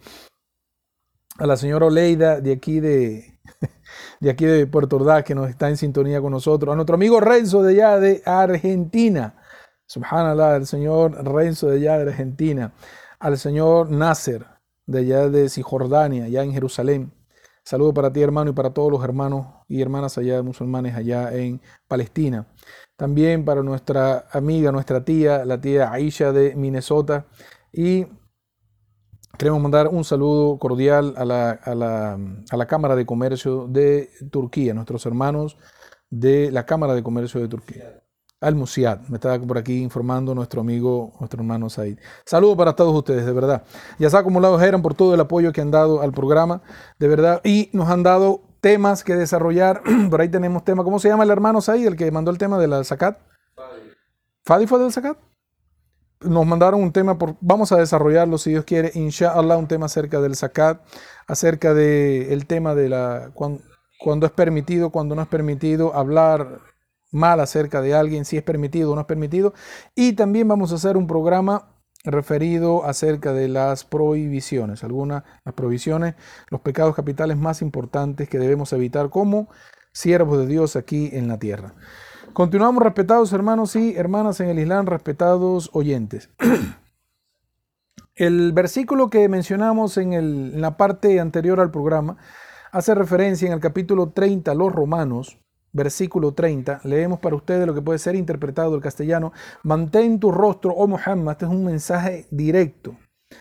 [1.39, 3.41] A la señora Oleida de aquí de,
[4.21, 6.73] de aquí de Puerto Ordaz, que nos está en sintonía con nosotros.
[6.73, 9.35] A nuestro amigo Renzo de allá de Argentina.
[9.87, 12.73] Subhanallah, el señor Renzo de allá de Argentina.
[13.19, 14.47] Al señor Nasser
[14.87, 17.13] de allá de Cisjordania, allá en Jerusalén.
[17.65, 21.63] Saludo para ti, hermano, y para todos los hermanos y hermanas allá musulmanes allá en
[21.89, 22.47] Palestina.
[22.97, 27.27] También para nuestra amiga, nuestra tía, la tía Aisha de Minnesota.
[27.73, 28.07] Y
[29.39, 32.19] queremos mandar un saludo cordial a la, a la,
[32.51, 35.57] a la Cámara de Comercio de Turquía, nuestros hermanos
[36.11, 38.01] de la Cámara de Comercio de Turquía.
[38.41, 41.99] Al Musiad, me estaba por aquí informando nuestro amigo, nuestro hermano Said.
[42.27, 43.65] Saludos para todos ustedes, de verdad.
[43.99, 46.61] Ya se ha acumulado Geran por todo el apoyo que han dado al programa,
[46.99, 49.83] de verdad, y nos han dado temas que desarrollar.
[50.11, 50.85] por ahí tenemos temas.
[50.85, 53.19] ¿Cómo se llama el hermano Said, el que mandó el tema de la Zakat?
[53.55, 53.91] Fadi.
[54.45, 55.17] ¿Fadi fue del Zakat?
[56.21, 60.21] Nos mandaron un tema, por, vamos a desarrollarlo si Dios quiere, inshallah, un tema acerca
[60.21, 60.83] del zakat,
[61.27, 63.63] acerca del tema de la, cuando,
[63.99, 66.61] cuando, es permitido, cuando no es permitido, hablar
[67.11, 69.55] mal acerca de alguien, si es permitido o no es permitido.
[69.95, 76.15] Y también vamos a hacer un programa referido acerca de las prohibiciones, algunas las prohibiciones,
[76.51, 79.49] los pecados capitales más importantes que debemos evitar como
[79.93, 81.75] siervos de Dios aquí en la tierra.
[82.35, 86.31] Continuamos, respetados hermanos y hermanas en el Islam, respetados oyentes.
[88.17, 92.17] El versículo que mencionamos en, la parte anterior al programa
[92.73, 95.39] hace referencia en el capítulo 30 a los romanos,
[95.73, 96.81] versículo 30.
[96.83, 99.33] Leemos para ustedes lo que puede ser interpretado del castellano.
[99.63, 101.35] Mantén tu rostro, oh Muhammad.
[101.35, 102.97] Este es un mensaje directo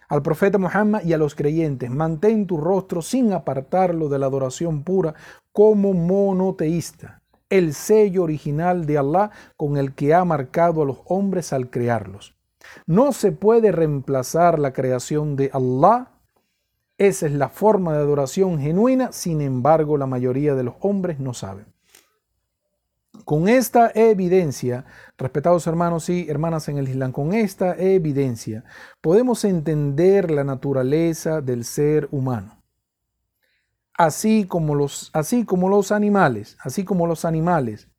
[0.07, 1.89] al profeta Muhammad y a los creyentes.
[1.89, 5.15] Mantén tu rostro sin apartarlo de la adoración pura
[5.51, 7.22] como monoteísta,
[7.53, 12.35] el sello original de Allah con el que ha marcado a los hombres al crearlos.
[12.87, 16.13] No se puede reemplazar la creación de Allah.
[16.97, 21.35] Esa es la forma de adoración genuina, sin embargo la mayoría de los hombres no
[21.35, 21.67] saben.
[23.23, 24.85] Con esta evidencia,
[25.15, 28.63] respetados hermanos y hermanas en el Islam, con esta evidencia
[28.99, 32.62] podemos entender la naturaleza del ser humano.
[33.97, 37.89] Así como los, así como los animales, así como los animales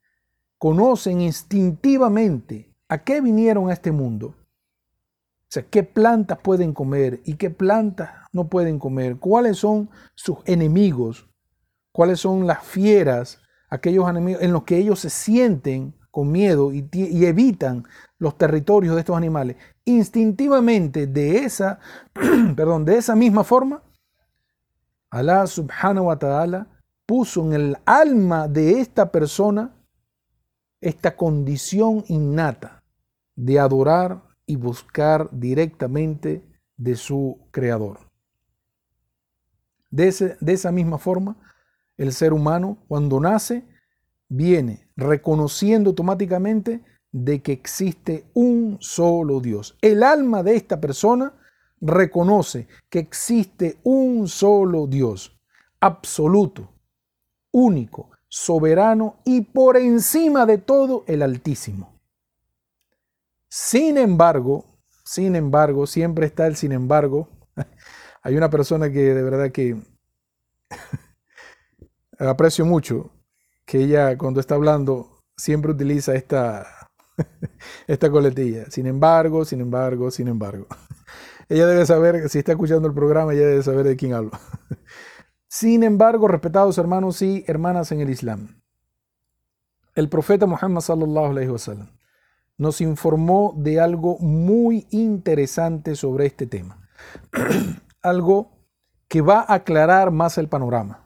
[0.58, 7.34] conocen instintivamente a qué vinieron a este mundo, o sea, qué plantas pueden comer y
[7.34, 11.28] qué plantas no pueden comer, cuáles son sus enemigos,
[11.92, 13.40] cuáles son las fieras
[13.74, 16.88] aquellos enemigos en los que ellos se sienten con miedo y,
[17.24, 17.84] evitan
[18.18, 21.80] los territorios de estos animales, instintivamente de esa,
[22.56, 23.82] perdón, de esa misma forma,
[25.14, 26.66] Allah subhanahu wa ta'ala
[27.06, 29.72] puso en el alma de esta persona
[30.80, 32.82] esta condición innata
[33.36, 36.42] de adorar y buscar directamente
[36.76, 38.00] de su creador.
[39.88, 41.36] De, de esa misma forma,
[41.96, 43.62] el ser humano cuando nace
[44.28, 49.78] viene reconociendo automáticamente de que existe un solo Dios.
[49.80, 51.34] El alma de esta persona
[51.84, 55.38] reconoce que existe un solo Dios,
[55.80, 56.72] absoluto,
[57.52, 62.00] único, soberano y por encima de todo el Altísimo.
[63.48, 64.64] Sin embargo,
[65.04, 67.28] sin embargo, siempre está el sin embargo.
[68.22, 69.76] Hay una persona que de verdad que
[72.18, 73.10] aprecio mucho
[73.64, 76.66] que ella cuando está hablando siempre utiliza esta,
[77.86, 78.70] esta coletilla.
[78.70, 80.66] Sin embargo, sin embargo, sin embargo.
[81.48, 84.30] Ella debe saber, si está escuchando el programa, ella debe saber de quién hablo.
[85.48, 88.60] Sin embargo, respetados hermanos y hermanas en el Islam,
[89.94, 91.88] el profeta Muhammad sallallahu alaihi wasallam
[92.56, 96.88] nos informó de algo muy interesante sobre este tema.
[98.02, 98.54] algo
[99.08, 101.04] que va a aclarar más el panorama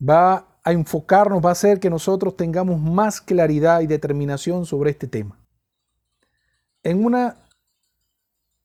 [0.00, 5.06] va a enfocarnos, va a hacer que nosotros tengamos más claridad y determinación sobre este
[5.06, 5.38] tema.
[6.82, 7.48] En una,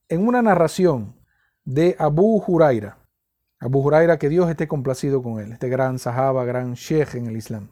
[0.09, 1.15] en una narración
[1.63, 2.99] de Abu Huraira,
[3.59, 7.37] Abu Huraira, que Dios esté complacido con él, este gran sahaba, gran sheikh en el
[7.37, 7.69] Islam,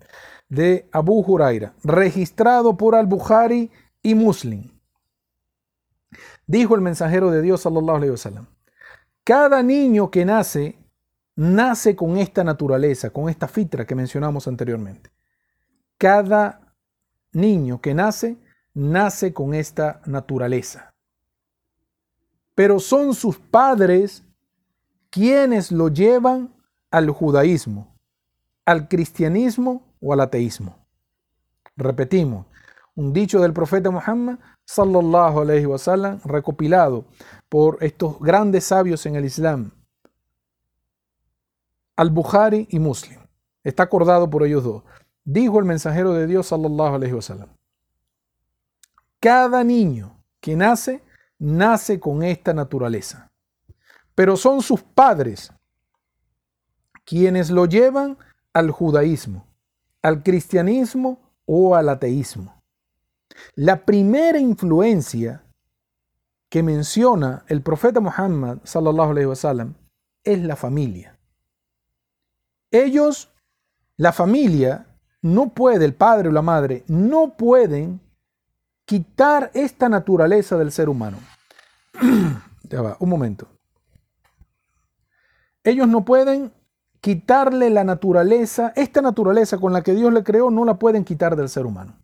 [0.50, 3.72] de Abu Huraira, registrado por Al-Bukhari
[4.02, 4.72] y Muslim.
[6.48, 8.48] Dijo el mensajero de Dios, sallallahu alaihi wasallam,
[9.24, 10.84] cada niño que nace
[11.36, 15.12] nace con esta naturaleza, con esta fitra que mencionamos anteriormente.
[15.98, 16.76] Cada
[17.32, 18.38] niño que nace,
[18.74, 20.93] nace con esta naturaleza.
[22.56, 24.24] Pero son sus padres
[25.10, 26.54] quienes lo llevan
[26.91, 27.95] al judaísmo,
[28.66, 30.78] al cristianismo o al ateísmo.
[31.76, 32.45] Repetimos,
[32.95, 37.06] un dicho del profeta Muhammad sallallahu alaihi wasallam recopilado
[37.49, 39.72] por estos grandes sabios en el Islam
[41.95, 43.20] al-Bukhari y Muslim.
[43.64, 44.84] Está acordado por ellos dos.
[45.24, 47.49] Dijo el mensajero de Dios, sallallahu alaihi wasallam.
[49.20, 51.01] Cada niño que nace,
[51.44, 53.30] nace con esta naturaleza.
[54.16, 55.52] Pero son sus padres
[57.04, 58.18] quienes lo llevan
[58.54, 59.46] al judaísmo,
[60.02, 62.62] al cristianismo o al ateísmo.
[63.56, 65.44] La primera influencia
[66.50, 69.74] que menciona el profeta Muhammad wasallam
[70.24, 71.20] es la familia.
[72.72, 73.34] Ellos,
[73.98, 74.88] la familia,
[75.22, 78.00] no puede, el padre o la madre, no pueden
[78.86, 81.18] quitar esta naturaleza del ser humano.
[82.70, 83.48] ya va, un momento.
[85.64, 86.52] Ellos no pueden
[87.00, 91.36] quitarle la naturaleza, esta naturaleza con la que Dios le creó, no la pueden quitar
[91.36, 91.98] del ser humano.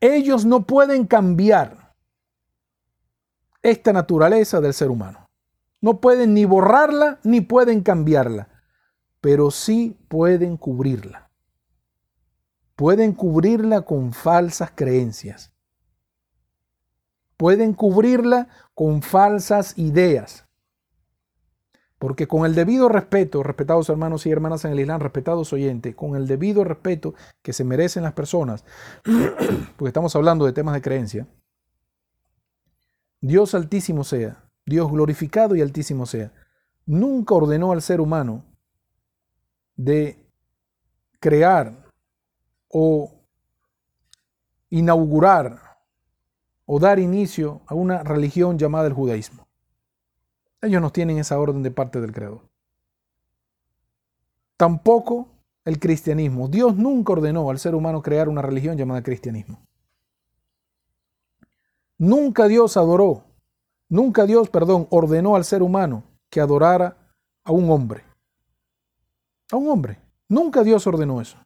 [0.00, 1.94] Ellos no pueden cambiar
[3.62, 5.28] esta naturaleza del ser humano.
[5.80, 8.48] No pueden ni borrarla ni pueden cambiarla,
[9.20, 11.30] pero sí pueden cubrirla.
[12.74, 15.52] Pueden cubrirla con falsas creencias.
[17.38, 20.44] Pueden cubrirla con falsas ideas.
[21.98, 26.16] Porque con el debido respeto, respetados hermanos y hermanas en el Islam, respetados oyentes, con
[26.16, 28.64] el debido respeto que se merecen las personas,
[29.76, 31.26] porque estamos hablando de temas de creencia,
[33.20, 36.32] Dios altísimo sea, Dios glorificado y altísimo sea,
[36.86, 38.44] nunca ordenó al ser humano
[39.76, 40.28] de
[41.20, 41.88] crear
[42.68, 43.12] o
[44.70, 45.67] inaugurar
[46.70, 49.48] o dar inicio a una religión llamada el judaísmo.
[50.60, 52.42] Ellos no tienen esa orden de parte del Creador.
[54.58, 55.28] Tampoco
[55.64, 56.46] el cristianismo.
[56.46, 59.58] Dios nunca ordenó al ser humano crear una religión llamada cristianismo.
[61.96, 63.24] Nunca Dios adoró,
[63.88, 66.98] nunca Dios, perdón, ordenó al ser humano que adorara
[67.44, 68.04] a un hombre.
[69.50, 69.98] A un hombre.
[70.28, 71.38] Nunca Dios ordenó eso.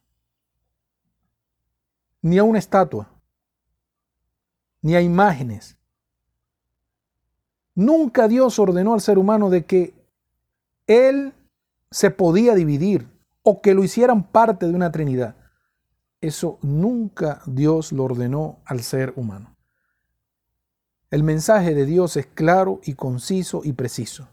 [2.23, 3.12] Ni a una estatua.
[4.83, 5.77] Ni a imágenes.
[7.75, 9.95] Nunca Dios ordenó al ser humano de que
[10.87, 11.33] él
[11.91, 13.09] se podía dividir
[13.43, 15.37] o que lo hicieran parte de una Trinidad.
[16.21, 19.57] Eso nunca Dios lo ordenó al ser humano.
[21.11, 24.29] El mensaje de Dios es claro y conciso y preciso.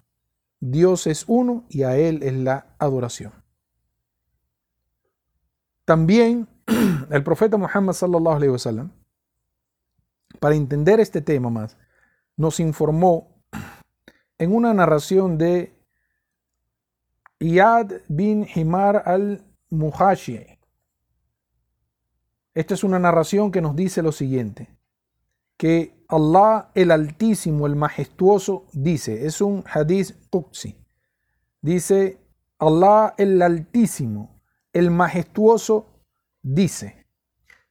[0.59, 3.33] Dios es uno y a Él es la adoración.
[5.85, 6.47] También
[7.09, 8.91] el profeta Muhammad sallallahu alaihi wasallam,
[10.39, 11.77] para entender este tema más,
[12.37, 13.43] nos informó
[14.37, 15.75] en una narración de
[17.39, 20.59] Iyad bin Himar al-Muhashi.
[22.53, 24.75] Esta es una narración que nos dice lo siguiente,
[25.55, 30.75] que Allah el Altísimo, el Majestuoso, dice, es un hadith Qudsi,
[31.61, 32.17] dice,
[32.57, 34.41] Allah el Altísimo,
[34.73, 35.87] el Majestuoso,
[36.41, 37.05] dice,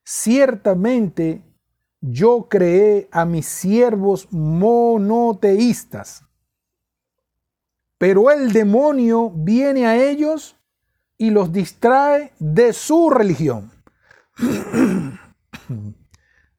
[0.05, 1.48] ciertamente
[2.01, 6.25] yo creé a mis siervos monoteístas,
[7.99, 10.57] pero el demonio viene a ellos
[11.17, 13.73] y los distrae de su religión.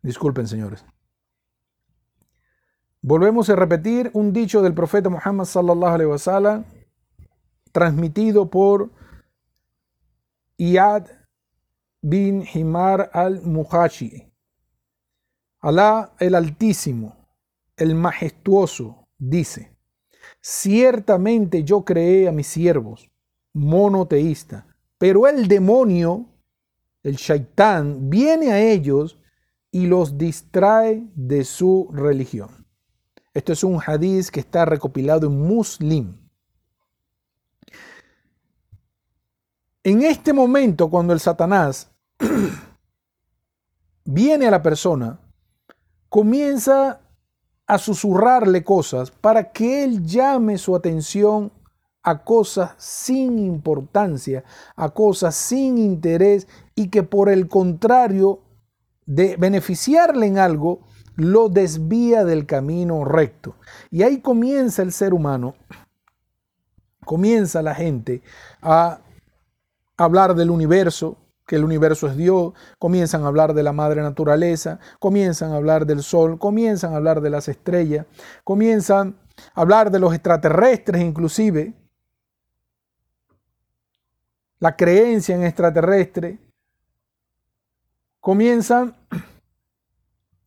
[0.01, 0.83] Disculpen, señores.
[3.01, 6.65] Volvemos a repetir un dicho del profeta Muhammad sallallahu alaihi wasallam
[7.71, 8.91] transmitido por
[10.57, 11.07] Iyad
[12.01, 14.28] bin Himar al-Muhashi
[15.61, 17.17] Alá el Altísimo,
[17.75, 19.75] el Majestuoso, dice,
[20.41, 23.09] ciertamente yo creé a mis siervos,
[23.53, 26.27] monoteísta, pero el demonio,
[27.03, 29.19] el shaitán, viene a ellos
[29.69, 32.65] y los distrae de su religión.
[33.33, 36.17] Esto es un hadiz que está recopilado en Muslim.
[39.83, 41.91] En este momento, cuando el Satanás
[44.05, 45.19] viene a la persona,
[46.09, 47.01] comienza
[47.67, 51.51] a susurrarle cosas para que él llame su atención
[52.01, 54.43] a cosas sin importancia,
[54.75, 58.41] a cosas sin interés y que por el contrario
[59.05, 60.81] de beneficiarle en algo,
[61.15, 63.55] lo desvía del camino recto.
[63.91, 65.55] Y ahí comienza el ser humano,
[67.05, 68.21] comienza la gente
[68.61, 69.01] a
[69.97, 71.17] hablar del universo,
[71.49, 75.87] que el universo es Dios, comienzan a hablar de la madre naturaleza, comienzan a hablar
[75.87, 78.05] del sol, comienzan a hablar de las estrellas,
[78.43, 79.17] comienzan
[79.55, 81.73] a hablar de los extraterrestres inclusive,
[84.59, 86.37] la creencia en extraterrestre,
[88.19, 88.95] comienzan,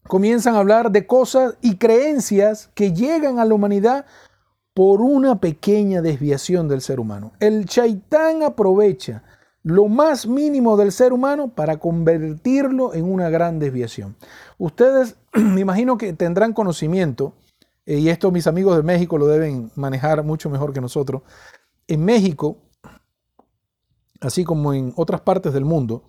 [0.04, 4.06] comienzan a hablar de cosas y creencias que llegan a la humanidad
[4.72, 7.32] por una pequeña desviación del ser humano.
[7.40, 9.24] El chaitán aprovecha
[9.62, 14.16] lo más mínimo del ser humano para convertirlo en una gran desviación.
[14.58, 17.34] Ustedes me imagino que tendrán conocimiento,
[17.86, 21.22] eh, y esto mis amigos de México lo deben manejar mucho mejor que nosotros.
[21.86, 22.58] En México,
[24.20, 26.04] así como en otras partes del mundo,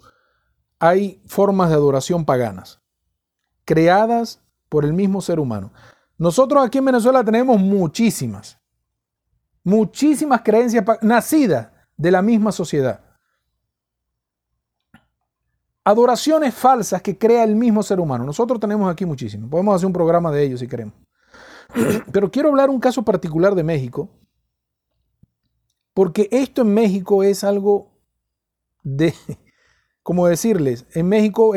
[0.80, 2.82] hay formas de adoración paganas,
[3.66, 5.72] creadas por el mismo ser humano.
[6.18, 8.60] Nosotros aquí en Venezuela tenemos muchísimas,
[9.64, 13.12] muchísimas creencias nacidas de la misma sociedad.
[15.86, 18.24] Adoraciones falsas que crea el mismo ser humano.
[18.24, 19.50] Nosotros tenemos aquí muchísimo.
[19.50, 20.96] Podemos hacer un programa de ellos si queremos.
[22.12, 24.10] Pero quiero hablar un caso particular de México.
[25.94, 27.92] Porque esto en México es algo
[28.84, 29.14] de,
[30.04, 31.54] como decirles, en México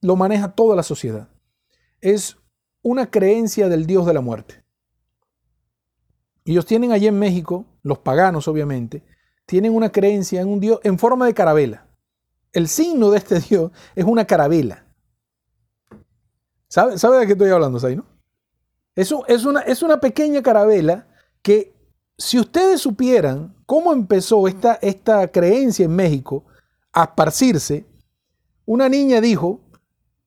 [0.00, 1.28] lo maneja toda la sociedad.
[2.00, 2.36] Es
[2.82, 4.64] una creencia del Dios de la muerte.
[6.44, 9.04] ellos tienen allí en México, los paganos obviamente,
[9.46, 11.91] tienen una creencia en un dios en forma de carabela.
[12.52, 14.84] El signo de este dios es una carabela.
[16.68, 18.00] ¿Sabe, ¿Sabe de qué estoy hablando, Zay,
[18.94, 19.44] Eso es
[19.82, 21.06] una, pequeña carabela
[21.42, 21.74] que
[22.16, 26.44] si ustedes supieran cómo empezó esta, esta creencia en México
[26.92, 27.84] a esparcirse,
[28.64, 29.60] una niña dijo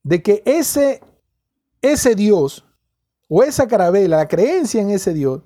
[0.04, 1.02] de que ese,
[1.80, 2.64] ese Dios
[3.28, 5.42] o esa carabela, la creencia en ese Dios,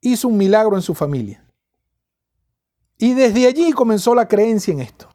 [0.00, 1.44] hizo un milagro en su familia.
[2.96, 5.11] Y desde allí comenzó la creencia en esto.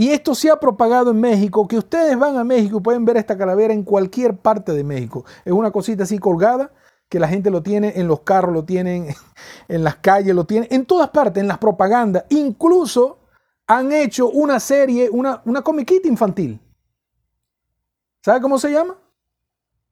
[0.00, 3.18] Y esto se ha propagado en México, que ustedes van a México y pueden ver
[3.18, 5.26] esta calavera en cualquier parte de México.
[5.44, 6.72] Es una cosita así colgada
[7.10, 9.08] que la gente lo tiene en los carros, lo tienen
[9.68, 12.24] en las calles, lo tienen en todas partes, en las propagandas.
[12.30, 13.18] Incluso
[13.66, 16.58] han hecho una serie, una, una comiquita infantil.
[18.24, 18.96] ¿Sabe cómo se llama?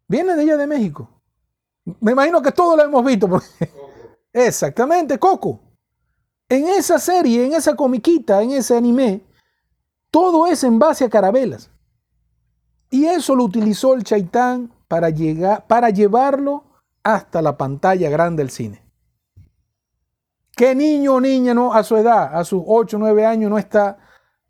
[0.06, 1.06] Viene de allá de México.
[2.00, 3.28] Me imagino que todos lo hemos visto.
[4.32, 5.60] Exactamente, Coco.
[6.48, 9.27] En esa serie, en esa comiquita, en ese anime,
[10.10, 11.70] todo es en base a carabelas.
[12.90, 16.64] Y eso lo utilizó el Chaitán para, llegar, para llevarlo
[17.02, 18.82] hasta la pantalla grande del cine.
[20.56, 23.58] ¿Qué niño o niña no a su edad, a sus 8 o 9 años, no
[23.58, 23.98] está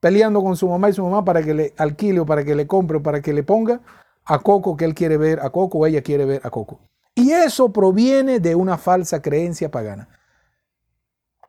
[0.01, 2.67] peleando con su mamá y su mamá para que le alquile o para que le
[2.67, 3.81] compre o para que le ponga
[4.25, 6.81] a Coco que él quiere ver a Coco o ella quiere ver a Coco?
[7.15, 10.09] Y eso proviene de una falsa creencia pagana.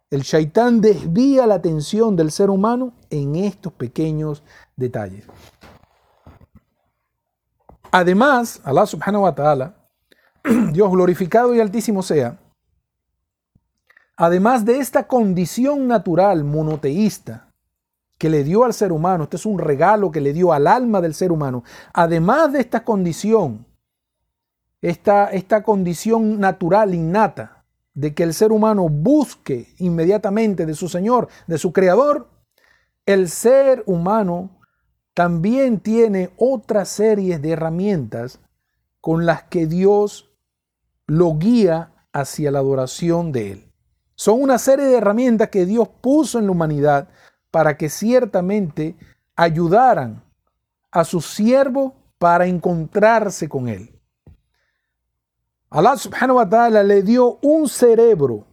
[0.10, 4.43] El shaitán desvía la atención del ser humano en estos pequeños
[4.76, 5.26] detalles.
[7.91, 9.76] Además, Allah subhanahu wa ta'ala
[10.74, 12.39] Dios glorificado y altísimo sea,
[14.16, 17.53] además de esta condición natural monoteísta
[18.18, 21.01] que le dio al ser humano, este es un regalo que le dio al alma
[21.01, 23.66] del ser humano, además de esta condición,
[24.82, 27.59] esta, esta condición natural innata
[28.00, 32.30] de que el ser humano busque inmediatamente de su Señor, de su Creador,
[33.06, 34.62] el ser humano
[35.14, 38.39] también tiene otras series de herramientas
[39.02, 40.32] con las que Dios
[41.08, 43.74] lo guía hacia la adoración de Él.
[44.16, 47.10] Son una serie de herramientas que Dios puso en la humanidad
[47.52, 48.95] para que ciertamente
[49.36, 50.24] ayudaran
[50.89, 53.99] a su siervo para encontrarse con Él.
[55.72, 58.47] Allah subhanahu wa ta'ala le dio un cerebro,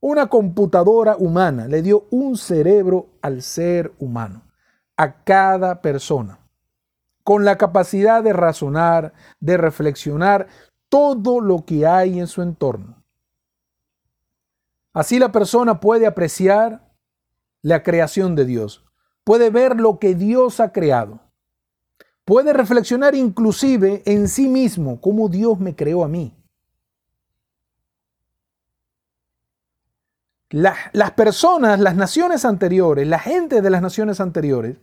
[0.00, 4.42] una computadora humana, le dio un cerebro al ser humano,
[4.96, 6.40] a cada persona,
[7.22, 10.48] con la capacidad de razonar, de reflexionar
[10.88, 13.04] todo lo que hay en su entorno.
[14.92, 16.90] Así la persona puede apreciar
[17.62, 18.84] la creación de Dios,
[19.22, 21.20] puede ver lo que Dios ha creado,
[22.24, 26.34] puede reflexionar inclusive en sí mismo cómo Dios me creó a mí.
[30.50, 34.76] Las personas, las naciones anteriores, la gente de las naciones anteriores,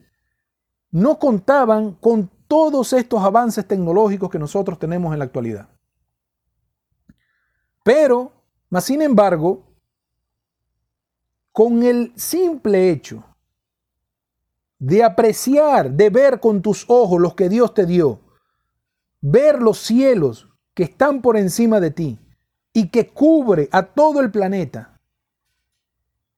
[0.92, 5.68] no contaban con todos estos avances tecnológicos que nosotros tenemos en la actualidad.
[7.84, 8.32] Pero,
[8.70, 9.64] más sin embargo,
[11.52, 13.24] con el simple hecho
[14.78, 18.20] de apreciar, de ver con tus ojos los que Dios te dio,
[19.22, 22.20] ver los cielos que están por encima de ti
[22.74, 24.95] y que cubre a todo el planeta,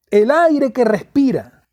[0.10, 1.68] el aire que respira,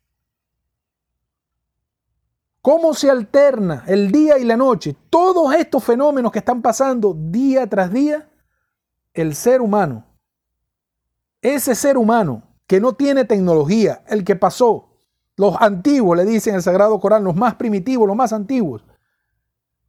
[2.61, 7.67] cómo se alterna el día y la noche, todos estos fenómenos que están pasando día
[7.67, 8.29] tras día,
[9.13, 10.05] el ser humano,
[11.41, 14.89] ese ser humano que no tiene tecnología, el que pasó,
[15.37, 18.83] los antiguos, le dicen el Sagrado Corán, los más primitivos, los más antiguos,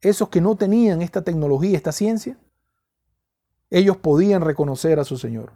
[0.00, 2.38] esos que no tenían esta tecnología, esta ciencia,
[3.70, 5.52] ellos podían reconocer a su Señor.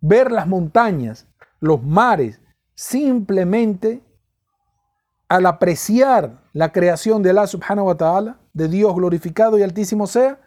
[0.00, 1.26] Ver las montañas,
[1.62, 2.40] los mares,
[2.74, 4.02] simplemente
[5.28, 10.40] al apreciar la creación de Allah subhanahu wa ta'ala, de Dios glorificado y altísimo sea,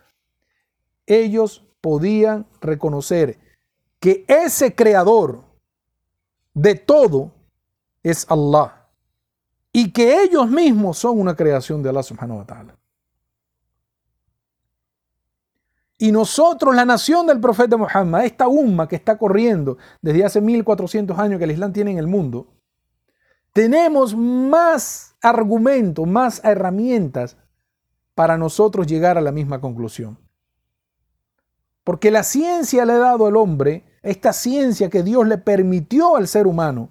[1.07, 3.39] ellos podían reconocer
[4.01, 5.45] que ese creador
[6.53, 7.31] de todo
[8.03, 8.89] es Allah
[9.71, 12.74] y que ellos mismos son una creación de Allah subhanahu wa ta'ala.
[15.97, 21.17] Y nosotros, la nación del profeta Muhammad, esta umma que está corriendo desde hace 1400
[21.17, 22.53] años que el Islam tiene en el mundo,
[23.53, 27.37] tenemos más argumentos, más herramientas
[28.13, 30.19] para nosotros llegar a la misma conclusión.
[31.85, 36.27] Porque la ciencia le ha dado al hombre, esta ciencia que Dios le permitió al
[36.27, 36.89] ser humano,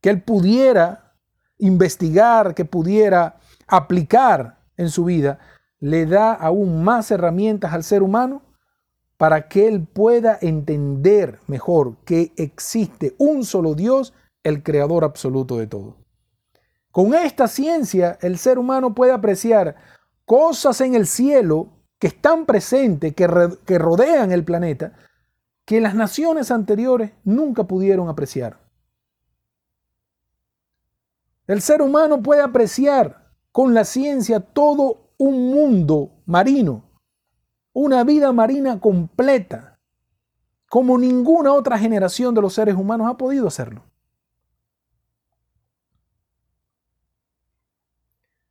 [0.00, 1.14] que él pudiera
[1.58, 5.38] investigar, que pudiera aplicar en su vida,
[5.80, 8.45] le da aún más herramientas al ser humano
[9.16, 14.12] para que él pueda entender mejor que existe un solo Dios,
[14.42, 15.96] el creador absoluto de todo.
[16.90, 19.76] Con esta ciencia, el ser humano puede apreciar
[20.24, 23.28] cosas en el cielo que están presentes, que,
[23.64, 24.92] que rodean el planeta,
[25.64, 28.60] que las naciones anteriores nunca pudieron apreciar.
[31.46, 36.95] El ser humano puede apreciar con la ciencia todo un mundo marino,
[37.78, 39.78] una vida marina completa,
[40.70, 43.82] como ninguna otra generación de los seres humanos ha podido hacerlo.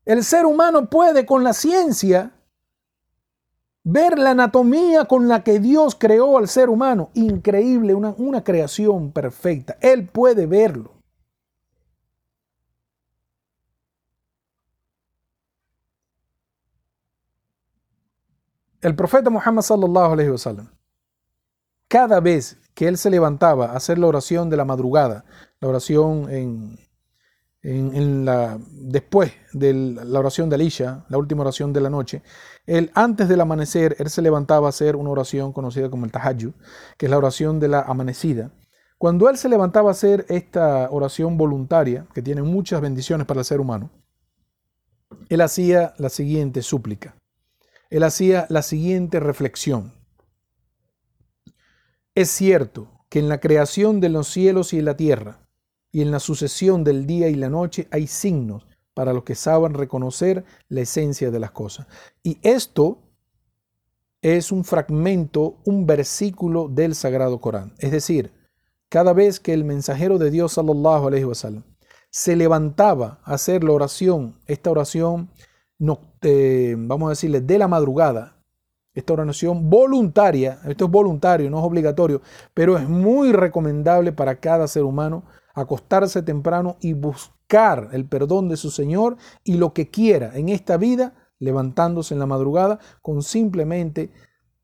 [0.05, 2.34] El ser humano puede con la ciencia
[3.84, 7.09] ver la anatomía con la que Dios creó al ser humano.
[7.15, 9.76] Increíble, una, una creación perfecta.
[9.82, 10.91] Él puede verlo.
[18.86, 20.69] El profeta Muhammad sallallahu alaihi wasallam,
[21.88, 25.25] cada vez que él se levantaba a hacer la oración de la madrugada,
[25.59, 26.29] la oración
[27.63, 28.29] en,
[28.69, 32.21] después de la oración de Alisha, la última oración de la noche,
[32.67, 36.53] él antes del amanecer, él se levantaba a hacer una oración conocida como el Tahajjud,
[36.95, 38.51] que es la oración de la amanecida.
[38.99, 43.45] Cuando él se levantaba a hacer esta oración voluntaria, que tiene muchas bendiciones para el
[43.45, 43.89] ser humano,
[45.27, 47.15] él hacía la siguiente súplica
[47.89, 49.93] él hacía la siguiente reflexión.
[52.13, 55.47] Es cierto que en la creación de los cielos y la tierra,
[55.91, 59.73] y en la sucesión del día y la noche, hay signos para los que saben
[59.73, 61.88] reconocer la esencia de las cosas.
[62.23, 62.99] Y esto
[64.21, 67.75] es un fragmento, un versículo del Sagrado Corán.
[67.77, 68.33] Es decir,
[68.89, 71.11] cada vez que el mensajero de Dios, sallallahu
[72.09, 75.29] se levantaba a hacer la oración, esta oración
[76.21, 78.36] eh, vamos a decirle, de la madrugada,
[78.93, 82.21] esta oración voluntaria, esto es voluntario, no es obligatorio,
[82.53, 88.57] pero es muy recomendable para cada ser humano acostarse temprano y buscar el perdón de
[88.57, 94.11] su Señor y lo que quiera en esta vida, levantándose en la madrugada, con simplemente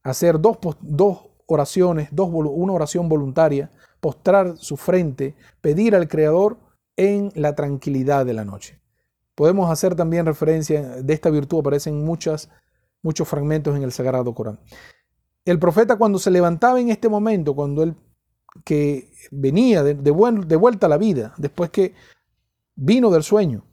[0.03, 6.57] hacer dos, dos oraciones, dos, una oración voluntaria, postrar su frente, pedir al Creador
[6.95, 8.80] en la tranquilidad de la noche.
[9.35, 12.49] Podemos hacer también referencia de esta virtud, aparecen muchas,
[13.01, 14.59] muchos fragmentos en el Sagrado Corán.
[15.45, 17.95] El profeta cuando se levantaba en este momento, cuando él
[18.65, 21.93] que venía de, vuelta a la vida, después que
[22.75, 23.63] vino del sueño,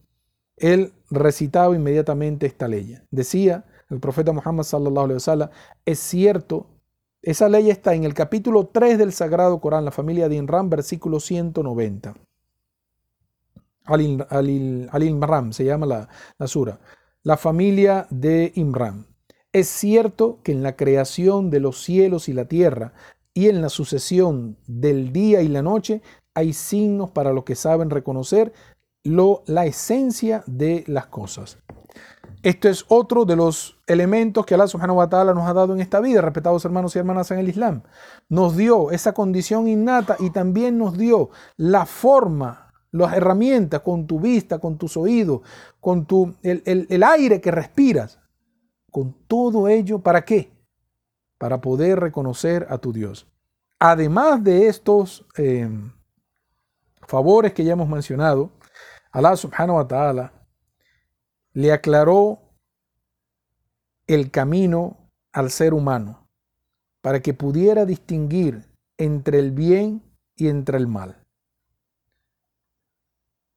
[0.56, 2.96] él recitaba inmediatamente esta ley.
[3.10, 5.50] Decía el profeta Muhammad sallallahu alaihi wasallam,
[5.84, 6.66] es cierto,
[7.22, 11.20] esa ley está en el capítulo 3 del Sagrado Corán, la familia de Inram, versículo
[11.20, 12.14] 190.
[13.88, 16.08] Al, Imram, se llama la,
[16.38, 16.78] la sura,
[17.22, 19.06] la familia de Imran.
[19.52, 22.92] Es cierto que en la creación de los cielos y la tierra
[23.32, 26.02] y en la sucesión del día y la noche
[26.34, 28.52] hay signos para los que saben reconocer
[29.04, 31.58] lo, la esencia de las cosas.
[32.42, 35.80] Esto es otro de los elementos que Allah subhanahu wa ta'ala nos ha dado en
[35.80, 37.82] esta vida, respetados hermanos y hermanas en el Islam.
[38.28, 42.67] Nos dio esa condición innata y también nos dio la forma
[42.98, 45.42] las herramientas, con tu vista, con tus oídos,
[45.80, 48.18] con tu, el, aire que respiras,
[48.90, 50.50] con todo ello, ¿para qué?
[51.38, 53.26] Para poder reconocer a tu Dios.
[53.78, 55.92] Además de estos em,
[57.06, 58.50] favores que ya hemos mencionado,
[59.12, 60.32] Allah subhanahu wa ta'ala
[61.52, 62.40] le aclaró
[64.06, 64.96] el camino
[65.32, 66.28] al ser humano
[67.00, 70.02] para que pudiera distinguir entre el bien
[70.34, 71.27] y entre el mal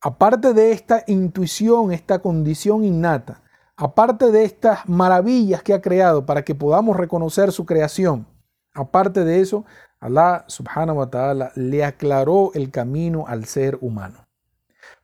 [0.01, 3.41] aparte de esta intuición, esta condición innata,
[3.77, 8.27] aparte de estas maravillas que ha creado para que podamos reconocer su creación,
[8.73, 9.63] aparte de eso,
[9.99, 14.27] Allah subhanahu wa ta'ala le aclaró el camino al ser humano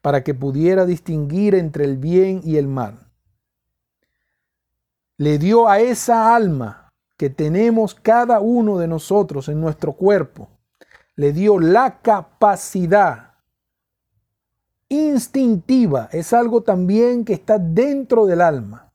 [0.02, 3.12] para que pudiera distinguir entre el bien y el mal.
[5.18, 10.50] Le dio a esa alma que tenemos cada uno de nosotros en nuestro cuerpo,
[11.16, 13.27] le dio la capacidad
[14.90, 18.94] instintiva, es algo también que está dentro del alma,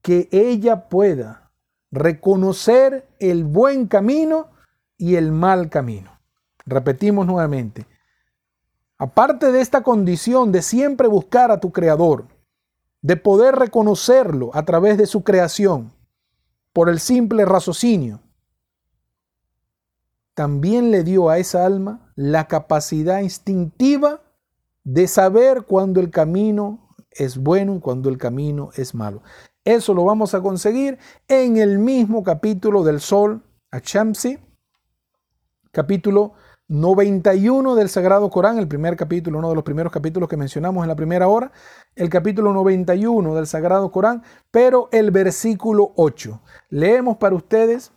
[0.00, 1.50] que ella pueda
[1.90, 4.50] reconocer el buen camino
[4.96, 6.10] y el mal camino.
[6.64, 7.86] Repetimos nuevamente,
[8.98, 12.28] aparte de esta condición de siempre buscar a tu creador,
[13.00, 15.92] de poder reconocerlo a través de su creación,
[16.72, 18.20] por el simple raciocinio,
[20.34, 24.21] también le dio a esa alma la capacidad instintiva
[24.84, 29.22] de saber cuando el camino es bueno y cuando el camino es malo.
[29.64, 34.38] Eso lo vamos a conseguir en el mismo capítulo del sol, Achamsi,
[35.70, 36.32] capítulo
[36.68, 40.88] 91 del Sagrado Corán, el primer capítulo, uno de los primeros capítulos que mencionamos en
[40.88, 41.52] la primera hora,
[41.94, 46.40] el capítulo 91 del Sagrado Corán, pero el versículo 8.
[46.70, 47.92] Leemos para ustedes,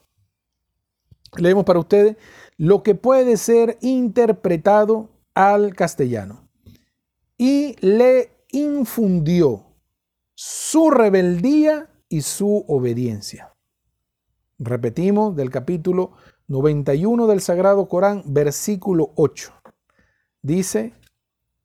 [1.37, 2.17] leemos para ustedes
[2.57, 6.44] lo que puede ser interpretado al castellano.
[7.37, 9.65] Y le infundió
[10.33, 13.53] su rebeldía y su obediencia.
[14.57, 16.11] Repetimos del capítulo
[16.47, 19.51] 91 del Sagrado Corán, versículo 8.
[20.41, 20.93] Dice,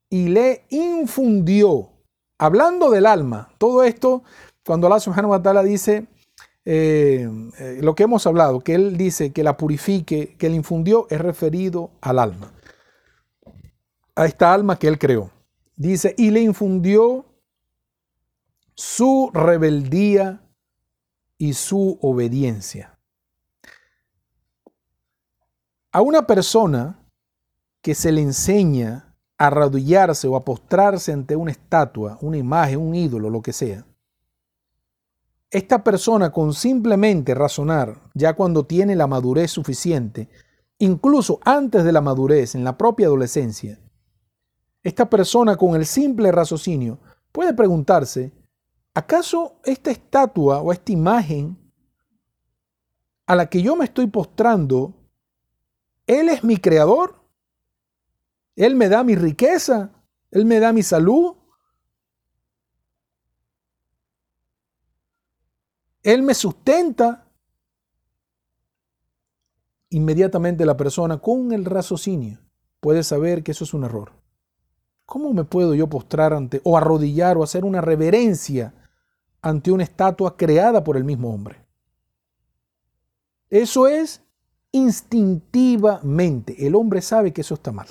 [0.09, 1.91] y le infundió,
[2.39, 4.25] hablando del alma, todo esto,
[4.64, 6.09] cuando Allah subhanahu wa ta'ala dice,
[6.64, 11.07] eh, eh, lo que hemos hablado, que Él dice que la purifique, que le infundió,
[11.11, 12.53] es referido al alma,
[14.14, 15.31] a esta alma que Él creó.
[15.81, 17.24] Dice, y le infundió
[18.74, 20.47] su rebeldía
[21.39, 22.99] y su obediencia.
[25.91, 27.03] A una persona
[27.81, 32.95] que se le enseña a arrodillarse o a postrarse ante una estatua, una imagen, un
[32.95, 33.87] ídolo, lo que sea,
[35.51, 40.28] esta persona con simplemente razonar, ya cuando tiene la madurez suficiente,
[40.76, 43.81] incluso antes de la madurez, en la propia adolescencia,
[44.83, 46.99] esta persona con el simple raciocinio
[47.33, 48.33] puede preguntarse,
[48.95, 51.57] ¿acaso esta estatua o esta imagen
[53.26, 54.95] a la que yo me estoy postrando
[56.11, 57.22] él es mi creador.
[58.57, 59.93] Él me da mi riqueza.
[60.33, 61.37] Él me da mi salud.
[66.03, 67.31] Él me sustenta.
[69.91, 72.41] Inmediatamente la persona con el raciocinio
[72.81, 74.20] puede saber que eso es un error.
[75.11, 78.73] ¿Cómo me puedo yo postrar ante o arrodillar o hacer una reverencia
[79.43, 81.67] ante una estatua creada por el mismo hombre?
[83.49, 84.23] Eso es
[84.71, 86.65] instintivamente.
[86.65, 87.89] El hombre sabe que eso está mal.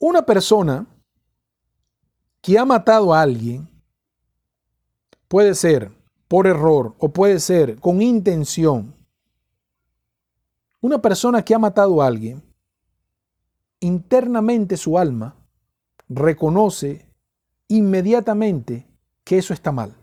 [0.00, 0.84] Una persona
[2.40, 3.68] que ha matado a alguien
[5.28, 5.92] puede ser
[6.26, 8.92] por error o puede ser con intención.
[10.84, 12.42] Una persona que ha matado a alguien,
[13.80, 15.34] internamente su alma
[16.10, 17.08] reconoce
[17.68, 18.86] inmediatamente
[19.24, 19.96] que eso está mal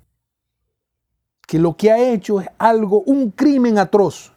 [1.51, 4.33] que lo que ha hecho es algo, un crimen atroz.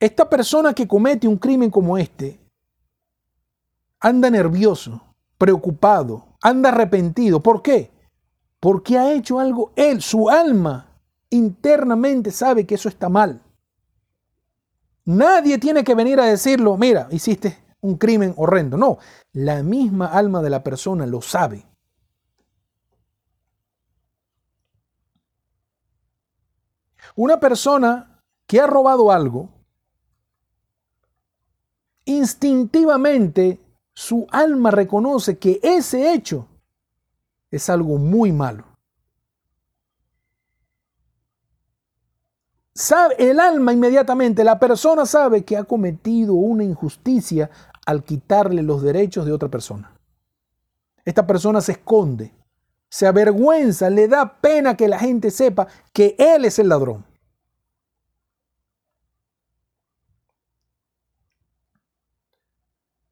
[0.00, 2.40] Esta persona que comete un crimen como este
[4.00, 5.02] anda nervioso,
[5.36, 7.42] preocupado, anda arrepentido.
[7.42, 7.93] ¿Por qué?
[8.64, 10.88] Porque ha hecho algo él, su alma
[11.28, 13.42] internamente sabe que eso está mal.
[15.04, 18.78] Nadie tiene que venir a decirlo, mira, hiciste un crimen horrendo.
[18.78, 18.96] No,
[19.34, 21.66] la misma alma de la persona lo sabe.
[27.16, 29.50] Una persona que ha robado algo,
[32.06, 33.60] instintivamente
[33.92, 36.48] su alma reconoce que ese hecho
[37.54, 38.64] es algo muy malo.
[42.74, 47.48] Sabe, el alma inmediatamente, la persona sabe que ha cometido una injusticia
[47.86, 49.92] al quitarle los derechos de otra persona.
[51.04, 52.34] Esta persona se esconde,
[52.88, 57.04] se avergüenza, le da pena que la gente sepa que él es el ladrón.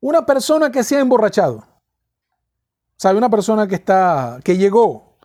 [0.01, 1.72] Una persona que se ha emborrachado,
[3.03, 5.17] sabe, una persona que está que llegó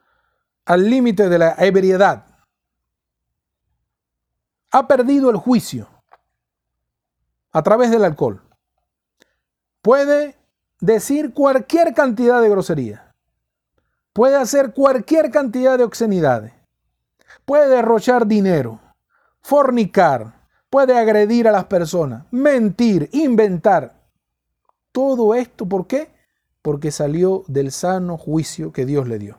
[0.65, 2.25] al límite de la ebriedad,
[4.71, 5.87] ha perdido el juicio
[7.51, 8.41] a través del alcohol
[9.87, 10.35] puede
[10.81, 13.15] decir cualquier cantidad de grosería,
[14.11, 16.51] puede hacer cualquier cantidad de obscenidades,
[17.45, 18.81] puede derrochar dinero,
[19.39, 23.95] fornicar, puede agredir a las personas, mentir, inventar.
[24.91, 26.16] Todo esto, ¿por qué?
[26.67, 29.37] Porque salió del sano juicio que Dios le dio.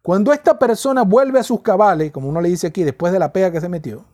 [0.00, 3.30] Cuando esta persona vuelve a sus cabales, como uno le dice aquí, después de la
[3.30, 4.06] pega que se metió,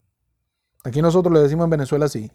[0.82, 2.32] aquí nosotros le decimos en Venezuela así,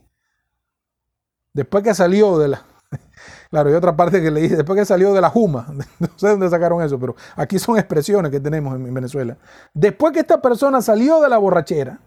[1.51, 2.65] Después que salió de la...
[3.49, 5.67] Claro, y otra parte que le dije, después que salió de la Juma,
[5.99, 9.37] no sé dónde sacaron eso, pero aquí son expresiones que tenemos en Venezuela.
[9.73, 11.99] Después que esta persona salió de la borrachera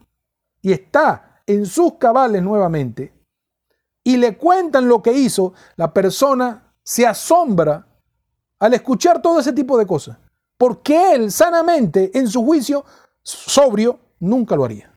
[0.62, 3.12] y está en sus cabales nuevamente
[4.02, 7.86] y le cuentan lo que hizo, la persona se asombra
[8.60, 10.16] al escuchar todo ese tipo de cosas.
[10.56, 12.84] Porque él sanamente, en su juicio
[13.22, 14.96] sobrio, nunca lo haría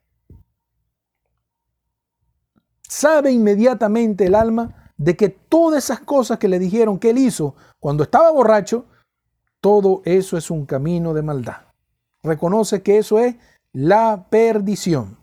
[2.90, 7.56] sabe inmediatamente el alma de que todas esas cosas que le dijeron que él hizo
[7.80, 8.86] cuando estaba borracho,
[9.62, 11.68] todo eso es un camino de maldad.
[12.24, 13.36] Reconoce que eso es
[13.72, 15.18] la perdición.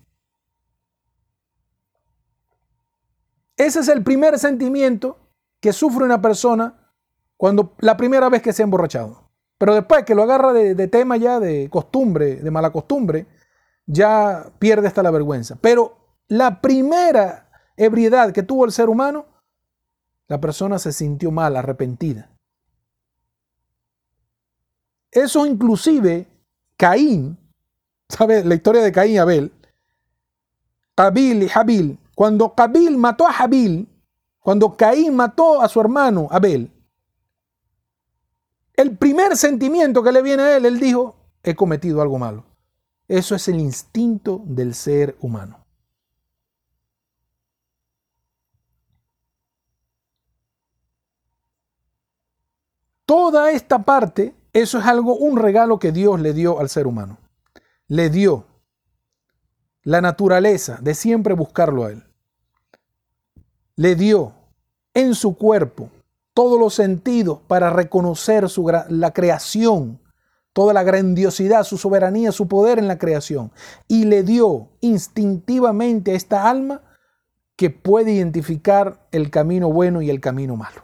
[3.57, 5.19] Ese es el primer sentimiento
[5.61, 6.93] que sufre una persona
[7.37, 9.31] cuando la primera vez que se ha emborrachado.
[9.59, 13.27] Pero después que lo agarra de, tema ya de costumbre, de mala costumbre,
[13.87, 15.57] ya pierde hasta la vergüenza.
[15.61, 15.97] Pero
[16.29, 19.27] la primera ebriedad que tuvo el ser humano,
[20.29, 22.31] la persona se sintió mal, arrepentida.
[25.11, 26.27] Eso inclusive
[26.77, 27.39] Caín,
[28.09, 28.45] ¿sabes?
[28.45, 29.53] La historia de Caín y Abel.
[30.95, 31.99] Cabil y Habil.
[32.15, 33.89] Cuando Cabil mató a Habil,
[34.47, 36.73] cuando Caín mató a su hermano Abel,
[38.75, 42.45] el primer sentimiento que le viene a él, él dijo, he cometido algo malo.
[43.09, 45.67] Eso es el instinto del ser humano.
[53.05, 57.19] Toda esta parte, eso es algo, un regalo que Dios le dio al ser humano.
[57.89, 58.47] Le dio
[59.83, 62.05] la naturaleza de siempre buscarlo a Él.
[63.75, 64.36] Le dio
[64.97, 65.91] en su cuerpo
[66.33, 70.01] todos los sentidos para reconocer su, la creación,
[70.55, 73.53] toda la grandiosidad, su soberanía, su poder en la creación.
[73.89, 76.83] Y le dio instintivamente a esta alma
[77.57, 80.83] que puede identificar el camino bueno y el camino malo.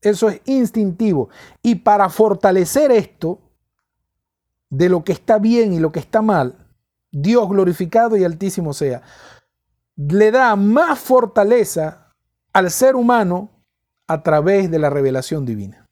[0.00, 1.28] Eso es instintivo.
[1.60, 3.40] Y para fortalecer esto,
[4.70, 6.54] de lo que está bien y lo que está mal,
[7.10, 9.02] Dios glorificado y altísimo sea,
[9.96, 12.07] le da más fortaleza
[12.58, 13.50] al ser humano
[14.08, 15.86] a través de la revelación divina.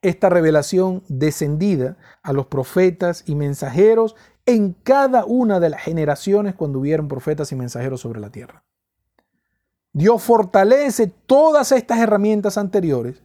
[0.00, 4.16] Esta revelación descendida a los profetas y mensajeros
[4.46, 8.64] en cada una de las generaciones cuando hubieron profetas y mensajeros sobre la tierra.
[9.92, 13.22] Dios fortalece todas estas herramientas anteriores,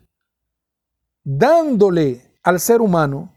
[1.23, 3.33] dándole al ser humano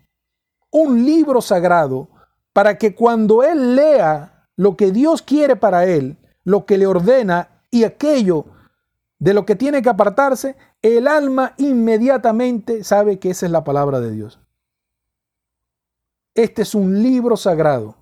[0.72, 2.08] un libro sagrado
[2.52, 7.59] para que cuando él lea lo que Dios quiere para él, lo que le ordena
[7.70, 8.46] y aquello
[9.18, 14.00] de lo que tiene que apartarse, el alma inmediatamente sabe que esa es la palabra
[14.00, 14.40] de Dios.
[16.34, 17.96] Este es un libro sagrado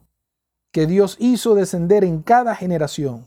[0.70, 3.24] que Dios hizo descender en cada generación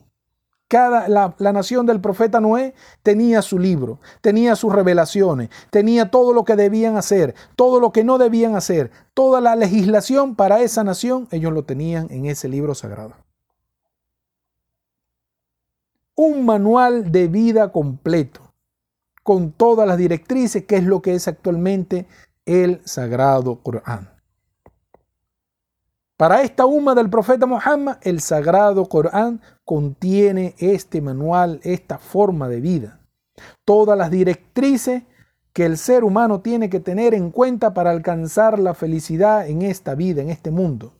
[0.72, 6.32] cada, la, la, nación del profeta Noé tenía su libro, tenía sus revelaciones, tenía todo
[6.32, 10.82] lo que debían hacer, todo lo que no debían hacer, toda la legislación para esa
[10.82, 13.12] nación, ellos lo tenían en ese libro sagrado.
[16.24, 18.54] Un manual de vida completo,
[19.24, 22.06] con todas las directrices, que es lo que es actualmente
[22.46, 24.08] el Sagrado Corán.
[26.16, 32.60] Para esta umma del profeta Muhammad, el sagrado Corán contiene este manual, esta forma de
[32.60, 33.00] vida.
[33.64, 35.02] Todas las directrices
[35.52, 39.96] que el ser humano tiene que tener en cuenta para alcanzar la felicidad en esta
[39.96, 40.94] vida, en este mundo.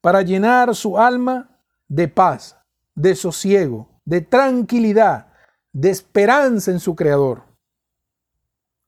[0.00, 1.58] Para llenar su alma
[1.88, 2.56] de paz,
[2.96, 5.28] de sosiego, de tranquilidad,
[5.72, 7.44] de esperanza en su Creador.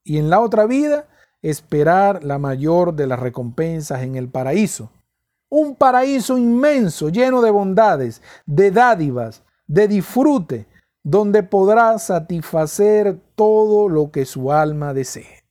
[0.02, 1.06] Y en la otra vida,
[1.43, 4.90] esperar la mayor de las recompensas en el paraíso.
[5.51, 10.66] Un paraíso inmenso, lleno de bondades, de dádivas, de disfrute,
[11.02, 15.44] donde podrá satisfacer todo lo que su alma desee.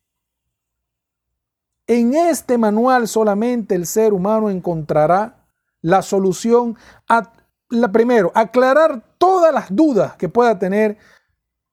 [1.86, 5.46] En este manual solamente el ser humano encontrará
[5.80, 6.76] la solución
[7.08, 7.32] a,
[7.70, 10.98] la primero, aclarar todas las dudas que pueda tener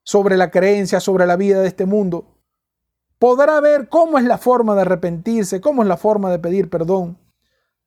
[0.04, 2.36] sobre la creencia, sobre la vida de este mundo,
[3.20, 7.18] podrá ver cómo es la forma de arrepentirse, cómo es la forma de pedir perdón.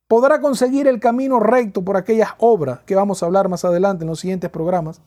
[0.09, 4.11] Podrá conseguir el camino recto por aquellas obras que vamos a hablar más adelante en
[4.11, 5.03] los siguientes programas.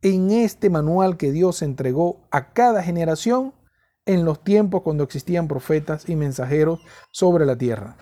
[0.00, 3.52] En este manual que Dios entregó a cada generación
[4.06, 6.80] en los tiempos cuando existían profetas y mensajeros
[7.10, 7.96] sobre la tierra.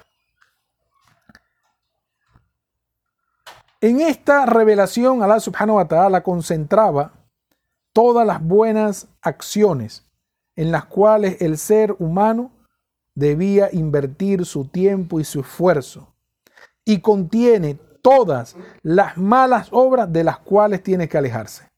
[3.80, 7.12] En esta revelación, Allah subhanahu wa ta'ala concentraba
[7.92, 10.04] todas las buenas acciones
[10.56, 12.50] en las cuales el ser humano
[13.14, 16.12] debía invertir su tiempo y su esfuerzo.
[16.84, 21.68] Y contiene todas las malas obras de las cuales tiene que alejarse.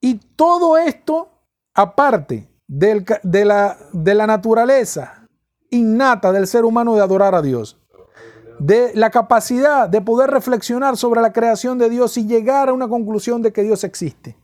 [0.00, 1.28] Y todo esto,
[1.74, 5.28] aparte de, la, de la naturaleza
[5.70, 7.79] innata del ser humano de adorar a Dios,
[8.60, 12.88] de la capacidad de poder reflexionar sobre la creación de Dios y llegar a una
[12.88, 14.38] conclusión de que Dios existe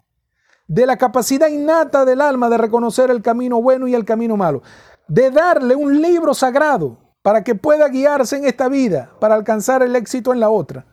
[0.69, 4.63] de la capacidad innata del alma de reconocer el camino bueno y el camino malo,
[5.07, 9.95] de darle un libro sagrado para que pueda guiarse en esta vida, para alcanzar el
[9.97, 10.87] éxito en la otra.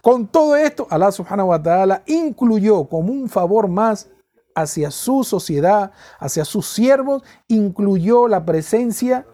[0.00, 4.10] Con todo esto, Allah subhanahu wa ta'ala incluyó como un favor más
[4.54, 9.26] hacia su sociedad, hacia sus siervos, incluyó la presencia,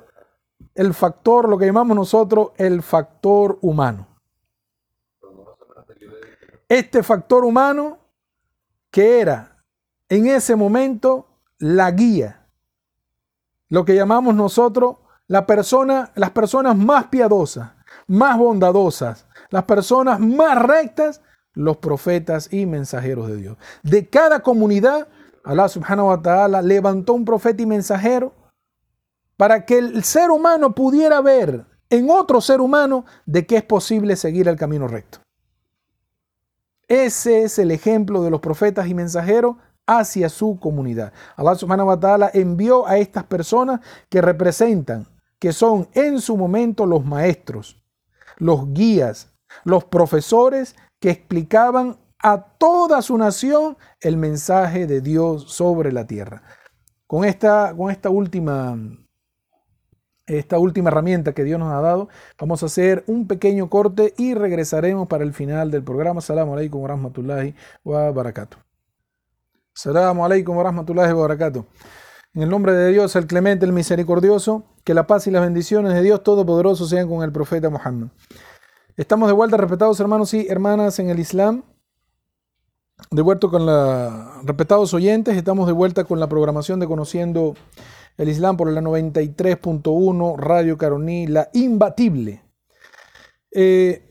[0.81, 4.07] el factor, lo que llamamos nosotros el factor humano.
[6.71, 7.99] Este factor humano
[8.91, 9.63] que era
[10.09, 11.27] en ese momento
[11.59, 12.47] la guía,
[13.69, 14.97] lo que llamamos nosotros
[15.27, 17.73] la persona, las personas más piadosas,
[18.07, 21.21] más bondadosas, las personas más rectas,
[21.53, 23.59] los profetas y mensajeros de Dios.
[23.83, 25.09] De cada comunidad,
[25.45, 28.40] Allah subhanahu wa ta'ala levantó un profeta y mensajero
[29.41, 34.15] para que el ser humano pudiera ver en otro ser humano de que es posible
[34.15, 35.21] seguir el camino recto.
[36.87, 39.57] Ese es el ejemplo de los profetas y mensajeros
[39.87, 41.15] hacia su comunidad.
[41.37, 43.81] Allah subhanahu wa ta'ala envió a estas personas
[44.11, 45.07] que representan,
[45.39, 47.83] que son en su momento los maestros,
[48.37, 49.33] los guías,
[49.65, 56.43] los profesores que explicaban a toda su nación el mensaje de Dios sobre la tierra.
[57.07, 58.77] Con esta, con esta última
[60.39, 62.09] esta última herramienta que Dios nos ha dado.
[62.39, 66.21] Vamos a hacer un pequeño corte y regresaremos para el final del programa.
[66.21, 67.55] Salamu alaikum wa rahmatullahi
[67.85, 68.59] wa barakatuh.
[69.75, 71.65] Salamu alaikum wa rahmatullahi wa barakatuh.
[72.35, 75.95] En el nombre de Dios, el clemente, el misericordioso, que la paz y las bendiciones
[75.95, 78.09] de Dios Todopoderoso sean con el profeta Muhammad.
[78.97, 81.65] Estamos de vuelta, respetados hermanos y hermanas en el Islam.
[83.11, 87.55] De vuelta con la respetados oyentes, estamos de vuelta con la programación de Conociendo
[88.17, 92.43] el Islam por la 93.1 Radio Caroní, la imbatible.
[93.53, 94.09] Eh,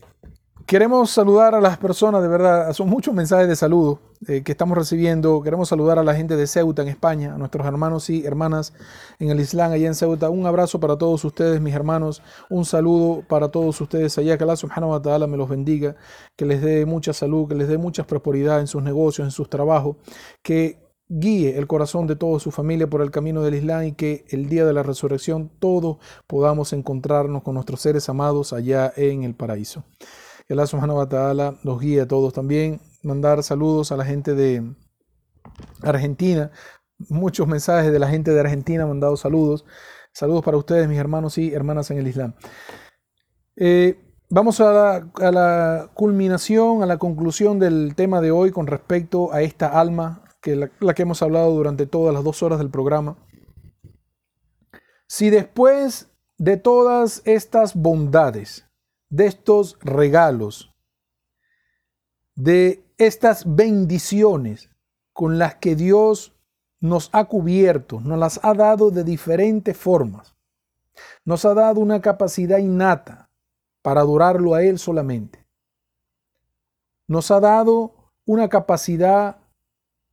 [0.66, 4.76] queremos saludar a las personas, de verdad, son muchos mensajes de saludo eh, que estamos
[4.76, 5.40] recibiendo.
[5.42, 8.74] Queremos saludar a la gente de Ceuta en España, a nuestros hermanos y hermanas
[9.18, 10.28] en el Islam allá en Ceuta.
[10.28, 12.22] Un abrazo para todos ustedes, mis hermanos.
[12.50, 14.36] Un saludo para todos ustedes allá.
[14.36, 15.96] Que Allah subhanahu wa ta'ala me los bendiga,
[16.36, 19.48] que les dé mucha salud, que les dé mucha prosperidad en sus negocios, en sus
[19.48, 19.96] trabajos,
[20.42, 24.24] que guíe el corazón de toda su familia por el camino del Islam y que
[24.28, 29.34] el día de la resurrección todos podamos encontrarnos con nuestros seres amados allá en el
[29.34, 29.84] paraíso.
[30.46, 32.80] Que Allah subhanahu wa ta'ala los guíe a todos también.
[33.02, 34.72] Mandar saludos a la gente de
[35.82, 36.52] Argentina.
[37.08, 39.64] Muchos mensajes de la gente de Argentina han mandado saludos.
[40.12, 42.34] Saludos para ustedes, mis hermanos y hermanas en el Islam.
[43.56, 48.68] Eh, vamos a la, a la culminación, a la conclusión del tema de hoy con
[48.68, 52.70] respecto a esta alma que la, que hemos hablado durante todas las dos horas del
[52.70, 53.16] programa,
[55.06, 56.08] si después
[56.38, 58.66] de todas estas bondades,
[59.10, 60.74] de estos regalos,
[62.34, 64.70] de estas bendiciones
[65.12, 66.32] con las que Dios
[66.80, 70.34] nos ha cubierto, nos las ha dado de diferentes formas,
[71.24, 73.30] nos ha dado una capacidad innata
[73.82, 75.46] para adorarlo a Él solamente,
[77.06, 77.94] nos ha dado
[78.24, 79.40] una capacidad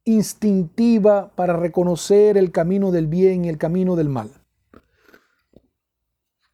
[0.08, 4.32] instintiva para reconocer el camino del bien y el camino del mal.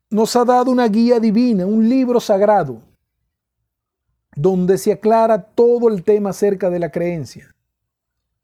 [0.09, 2.81] Nos ha dado una guía divina, un libro sagrado,
[4.35, 7.55] donde se aclara todo el tema acerca de la creencia.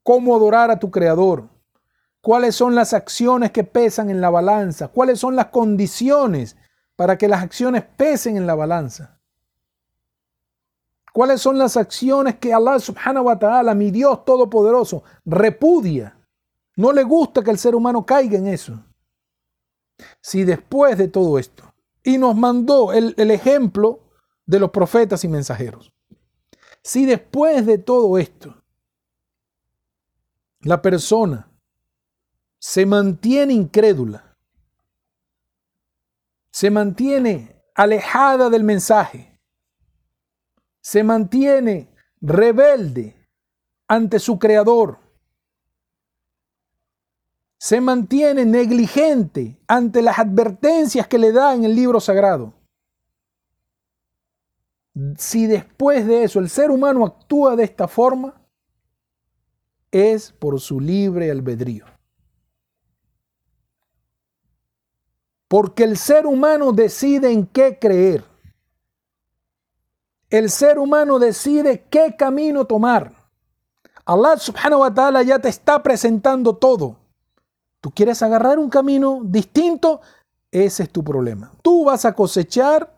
[0.03, 1.47] Cómo adorar a tu Creador.
[2.21, 4.87] Cuáles son las acciones que pesan en la balanza.
[4.89, 6.57] Cuáles son las condiciones
[6.95, 9.18] para que las acciones pesen en la balanza.
[11.13, 16.17] ¿Cuáles son las acciones que Allah subhanahu wa ta'ala, mi Dios todopoderoso, repudia?
[16.75, 18.83] No le gusta que el ser humano caiga en eso.
[20.21, 21.63] Si después de todo esto,
[22.03, 23.99] y nos mandó el, el ejemplo
[24.45, 25.91] de los profetas y mensajeros,
[26.81, 28.55] si después de todo esto,
[30.61, 31.51] la persona
[32.59, 34.37] se mantiene incrédula,
[36.51, 39.28] se mantiene alejada del mensaje,
[40.81, 41.89] se mantiene
[42.21, 43.15] rebelde
[43.87, 44.99] ante su creador,
[47.57, 52.53] se mantiene negligente ante las advertencias que le da en el libro sagrado.
[55.17, 58.41] Si después de eso el ser humano actúa de esta forma,
[59.91, 61.85] es por su libre albedrío.
[65.47, 68.23] Porque el ser humano decide en qué creer.
[70.29, 73.13] El ser humano decide qué camino tomar.
[74.05, 76.97] Allah subhanahu wa ta'ala ya te está presentando todo.
[77.81, 80.01] ¿Tú quieres agarrar un camino distinto?
[80.51, 81.51] Ese es tu problema.
[81.61, 82.93] Tú vas a cosechar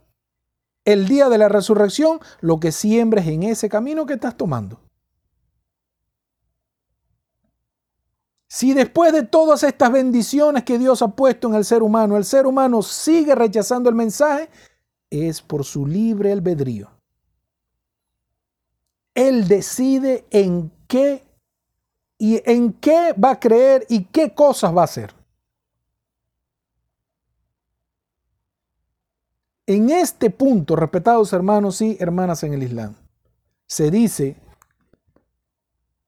[0.83, 4.79] el día de la resurrección lo que siembres en ese camino que estás tomando.
[8.49, 12.25] Si después de todas estas bendiciones que Dios ha puesto en el ser humano, el
[12.25, 14.49] ser humano sigue rechazando el mensaje,
[15.09, 17.00] es por su libre albedrío.
[19.13, 21.23] Él decide en qué
[22.17, 25.13] y en qué va a creer y qué cosas va a hacer.
[29.65, 32.95] En este punto, respetados hermanos y hermanas en el Islam,
[33.65, 34.35] se dice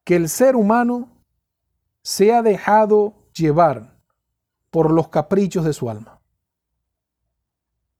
[0.04, 1.10] que el ser humano
[2.04, 3.98] se ha dejado llevar
[4.70, 6.20] por los caprichos de su alma.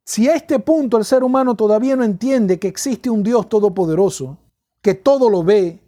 [0.06, 4.38] Si a este punto el ser humano todavía no entiende que existe un Dios todopoderoso,
[4.84, 5.82] que todo lo ve,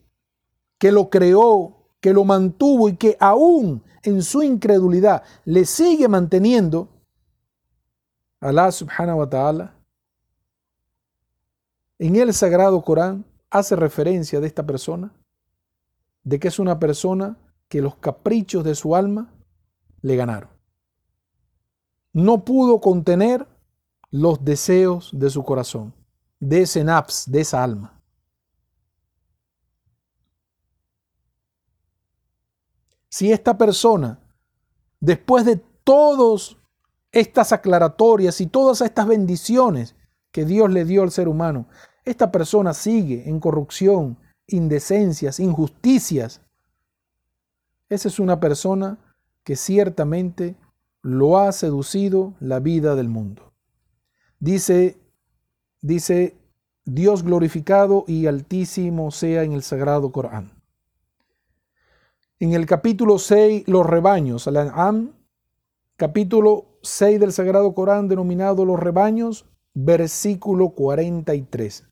[0.80, 6.88] que lo creó, que lo mantuvo y que aún en su incredulidad le sigue manteniendo,
[8.40, 9.76] Allah subhanahu wa ta'ala,
[12.00, 15.14] en el sagrado Corán hace referencia de esta persona,
[16.24, 19.34] de que es una persona que los caprichos de su alma
[20.02, 20.50] le ganaron.
[22.14, 23.46] No pudo contener
[24.10, 25.94] los deseos de su corazón,
[26.40, 27.95] de ese naps, de esa alma.
[33.16, 34.20] Si esta persona,
[35.00, 35.56] después de
[35.86, 36.58] todas
[37.14, 39.96] estas aclaratorias y todas estas bendiciones
[40.34, 41.70] que Dios le dio al ser humano,
[42.04, 46.42] esta persona sigue en corrupción, indecencias, injusticias,
[47.88, 48.98] esa es una persona
[49.46, 50.58] que ciertamente
[51.02, 53.54] lo ha seducido la vida del mundo.
[54.42, 55.00] Dice,
[55.82, 56.36] dice,
[56.84, 60.55] Dios glorificado y altísimo sea en el sagrado Corán.
[62.38, 65.14] En el capítulo 6, los rebaños, al-An'am,
[65.96, 71.86] capítulo 6 del sagrado Corán denominado los rebaños, versículo 43.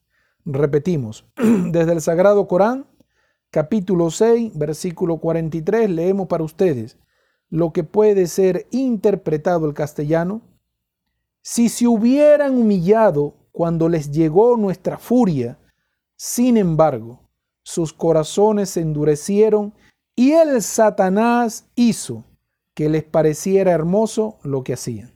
[0.43, 1.25] Repetimos,
[1.71, 2.85] desde el sagrado Corán,
[3.51, 6.97] capítulo 6, versículo 43, leemos para ustedes
[7.49, 10.41] lo que puede ser interpretado el castellano.
[11.41, 15.57] Si se hubieran humillado cuando les llegó nuestra furia,
[16.17, 17.21] sin embargo,
[17.61, 19.73] sus corazones se endurecieron
[20.15, 22.23] y el Satanás hizo
[22.73, 25.11] que les pareciera hermoso lo que hacían.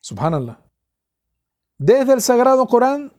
[0.00, 0.58] Subhanallah.
[1.78, 3.12] Desde el Sagrado Corán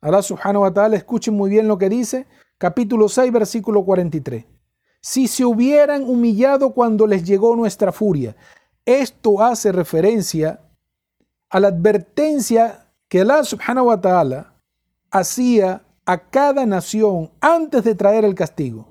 [0.00, 2.26] Allah subhanahu wa ta'ala, escuchen muy bien lo que dice,
[2.56, 4.44] capítulo 6, versículo 43.
[5.00, 8.36] Si se hubieran humillado cuando les llegó nuestra furia,
[8.84, 10.60] esto hace referencia
[11.50, 14.54] a la advertencia que Allah subhanahu wa ta'ala
[15.10, 18.86] hacía a cada nación antes de traer el castigo.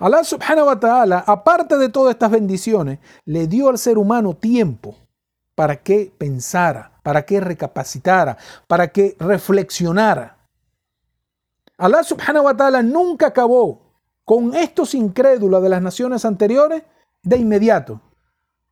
[0.00, 4.96] Allah subhanahu wa ta'ala, aparte de todas estas bendiciones, le dio al ser humano tiempo
[5.54, 8.36] para que pensara, para que recapacitara,
[8.66, 10.36] para que reflexionara.
[11.78, 13.94] Allah subhanahu wa ta'ala nunca acabó
[14.24, 16.82] con estos incrédulos de las naciones anteriores
[17.22, 18.00] de inmediato.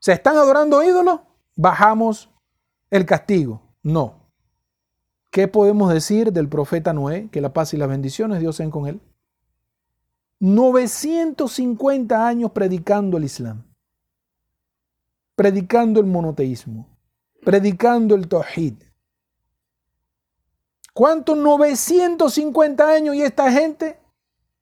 [0.00, 1.20] ¿Se están adorando ídolos?
[1.54, 2.28] Bajamos
[2.90, 3.62] el castigo.
[3.84, 4.21] No.
[5.32, 7.30] ¿Qué podemos decir del profeta Noé?
[7.30, 9.00] Que la paz y las bendiciones Dios sean con él.
[10.40, 13.64] 950 años predicando el Islam,
[15.34, 16.86] predicando el monoteísmo,
[17.42, 18.74] predicando el Tawhid.
[20.92, 23.98] ¿Cuántos 950 años y esta gente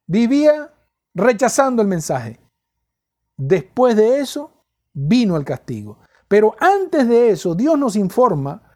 [0.06, 0.72] vivía
[1.14, 2.38] rechazando el mensaje?
[3.36, 4.52] Después de eso
[4.92, 5.98] vino el castigo.
[6.28, 8.69] Pero antes de eso, Dios nos informa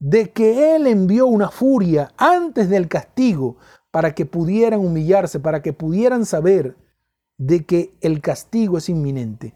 [0.00, 3.58] de que Él envió una furia antes del castigo
[3.90, 6.76] para que pudieran humillarse, para que pudieran saber
[7.36, 9.54] de que el castigo es inminente.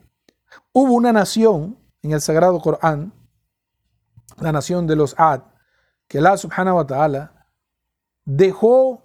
[0.73, 3.13] Hubo una nación en el Sagrado Corán
[4.41, 5.43] la nación de los Ad,
[6.09, 7.47] que Allah subhanahu wa ta'ala
[8.25, 9.03] dejó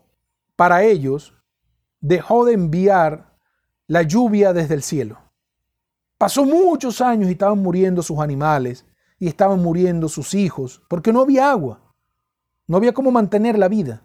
[0.55, 1.33] para ellos,
[2.01, 3.37] dejó de enviar
[3.87, 5.19] la lluvia desde el cielo.
[6.17, 8.85] Pasó muchos años y estaban muriendo sus animales
[9.19, 11.81] y estaban muriendo sus hijos, porque no había agua,
[12.67, 14.01] no había cómo mantener la vida.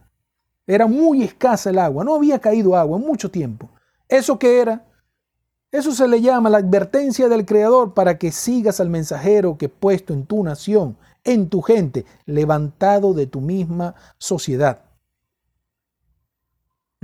[0.66, 3.70] Era muy escasa el agua, no había caído agua en mucho tiempo.
[4.08, 4.86] ¿Eso qué era?
[5.70, 9.68] Eso se le llama la advertencia del Creador para que sigas al mensajero que he
[9.68, 14.84] puesto en tu nación, en tu gente, levantado de tu misma sociedad.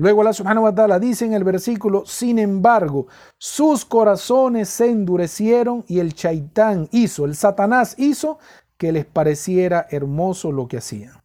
[0.01, 5.85] Luego Allah subhanahu wa ta'ala dice en el versículo, sin embargo, sus corazones se endurecieron
[5.89, 8.39] y el chaitán hizo, el satanás hizo
[8.79, 11.21] que les pareciera hermoso lo que hacían.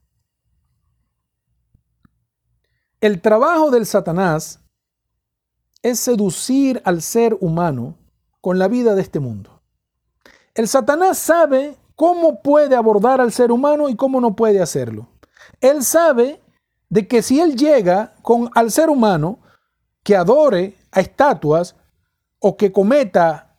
[2.99, 4.60] El trabajo del satanás
[5.81, 7.97] es seducir al ser humano
[8.41, 9.61] con la vida de este mundo.
[10.53, 15.07] El Satanás sabe cómo puede abordar al ser humano y cómo no puede hacerlo.
[15.61, 16.41] Él sabe
[16.95, 19.39] de que si él llega con al ser humano
[20.01, 21.76] que adore a estatuas
[22.39, 23.57] o que cometa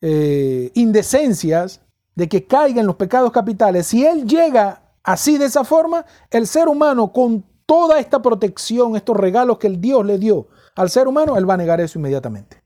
[0.00, 1.80] eh, indecencias,
[2.14, 6.46] de que caiga en los pecados capitales, si él llega Así, de esa forma, el
[6.46, 11.08] ser humano con toda esta protección, estos regalos que el Dios le dio al ser
[11.08, 12.62] humano, él va a negar eso inmediatamente.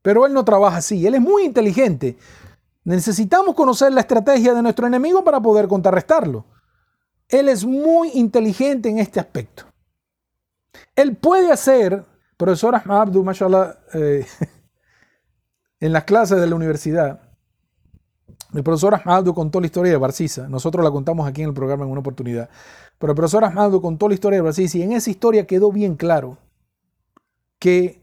[0.00, 2.16] Pero él no trabaja así, él es muy inteligente.
[2.84, 6.44] Necesitamos conocer la estrategia de nuestro enemigo para poder contrarrestarlo.
[7.28, 9.64] Él es muy inteligente en este aspecto.
[10.96, 12.04] Él puede hacer,
[12.36, 14.26] profesor Ahmad Abdu, mashallah, eh,
[15.80, 17.20] en las clases de la universidad,
[18.54, 20.48] el profesor Ahmad contó la historia de Barcisa.
[20.48, 22.48] Nosotros la contamos aquí en el programa en una oportunidad.
[22.98, 25.96] Pero el profesor Ahmad contó la historia de Barcisa y en esa historia quedó bien
[25.96, 26.38] claro
[27.58, 28.02] que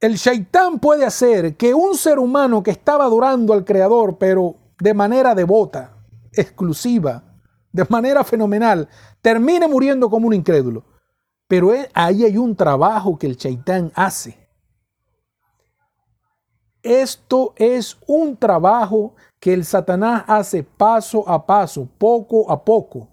[0.00, 4.92] el shaitán puede hacer que un ser humano que estaba adorando al Creador, pero de
[4.92, 5.93] manera devota,
[6.36, 7.22] exclusiva,
[7.72, 8.88] de manera fenomenal,
[9.20, 10.84] termine muriendo como un incrédulo.
[11.46, 14.44] Pero ahí hay un trabajo que el shaitán hace
[16.84, 23.08] esto es un trabajo que el Satanás hace paso a paso, poco a poco.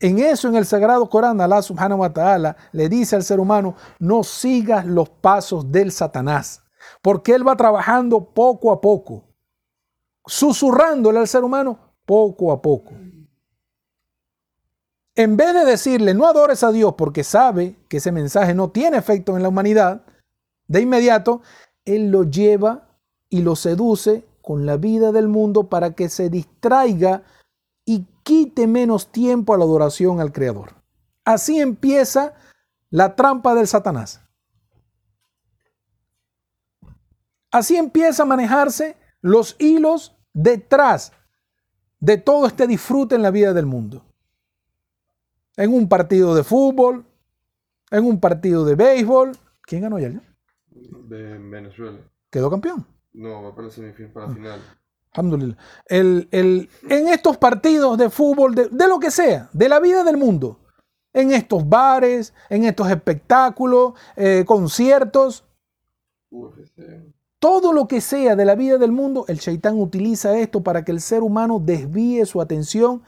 [0.00, 3.76] En eso, en el Sagrado Corán, Allah subhanahu wa ta'ala le dice al ser humano,
[3.98, 6.62] no sigas los pasos del Satanás,
[7.02, 9.24] porque él va trabajando poco a poco,
[10.26, 12.92] susurrándole al ser humano poco a poco.
[15.16, 18.96] En vez de decirle, no adores a Dios porque sabe que ese mensaje no tiene
[18.96, 20.02] efecto en la humanidad,
[20.66, 21.42] de inmediato,
[21.84, 22.88] él lo lleva
[23.28, 27.22] y lo seduce con la vida del mundo para que se distraiga
[27.84, 30.74] y quite menos tiempo a la adoración al Creador.
[31.24, 32.34] Así empieza
[32.90, 34.20] la trampa del Satanás.
[37.50, 41.12] Así empieza a manejarse los hilos detrás
[42.04, 44.04] de todo este disfrute en la vida del mundo.
[45.56, 47.06] En un partido de fútbol,
[47.90, 49.32] en un partido de béisbol.
[49.62, 50.10] ¿Quién ganó ya?
[50.68, 51.98] De Venezuela.
[52.30, 52.86] Quedó campeón.
[53.14, 54.60] No, va para la semifinal, para la final.
[55.12, 55.56] Alhamdulillah.
[55.86, 60.58] El, en estos partidos de fútbol, de, lo que sea, de la vida del mundo,
[61.12, 65.44] en estos bares, en estos espectáculos, eh, conciertos,
[67.44, 70.92] todo lo que sea de la vida del mundo, el shaitán utiliza esto para que
[70.92, 73.02] el ser humano desvíe su atención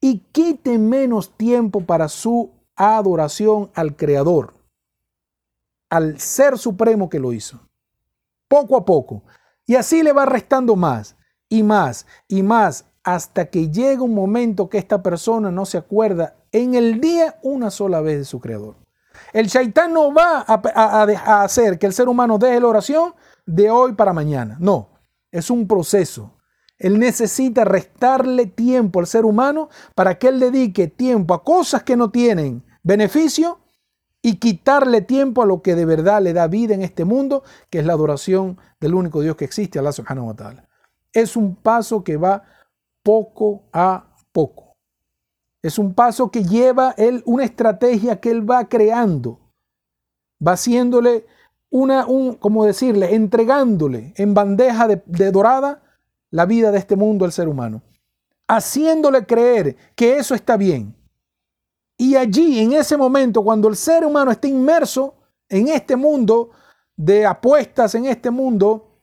[0.00, 4.54] y quite menos tiempo para su adoración al Creador,
[5.88, 7.58] al Ser Supremo que lo hizo.
[8.46, 9.24] Poco a poco.
[9.66, 11.16] Y así le va restando más
[11.48, 16.36] y más y más hasta que llega un momento que esta persona no se acuerda
[16.52, 18.76] en el día una sola vez de su creador.
[19.32, 23.14] El shaitán no va a, hacer que el ser humano deje la oración
[23.46, 24.56] de hoy para mañana.
[24.60, 24.90] No,
[25.30, 26.36] es un proceso.
[26.78, 31.96] Él necesita restarle tiempo al ser humano para que él dedique tiempo a cosas que
[31.96, 33.60] no tienen beneficio
[34.22, 37.78] y quitarle tiempo a lo que de verdad le da vida en este mundo, que
[37.78, 40.68] es la adoración del único Dios que existe, Allah subhanahu wa ta'ala.
[41.12, 42.44] Es un paso que va
[43.02, 44.76] poco a poco.
[45.62, 49.40] Es un paso que lleva él una estrategia que él va creando.
[50.46, 51.26] Va haciéndole
[51.70, 55.82] una, un, como decirle, entregándole en bandeja de, de dorada
[56.30, 57.82] la vida de este mundo al ser humano.
[58.48, 60.94] Haciéndole creer que eso está bien
[62.00, 65.16] y allí, en ese momento, cuando el ser humano está inmerso
[65.50, 66.48] en este mundo
[66.96, 69.02] de apuestas, en este mundo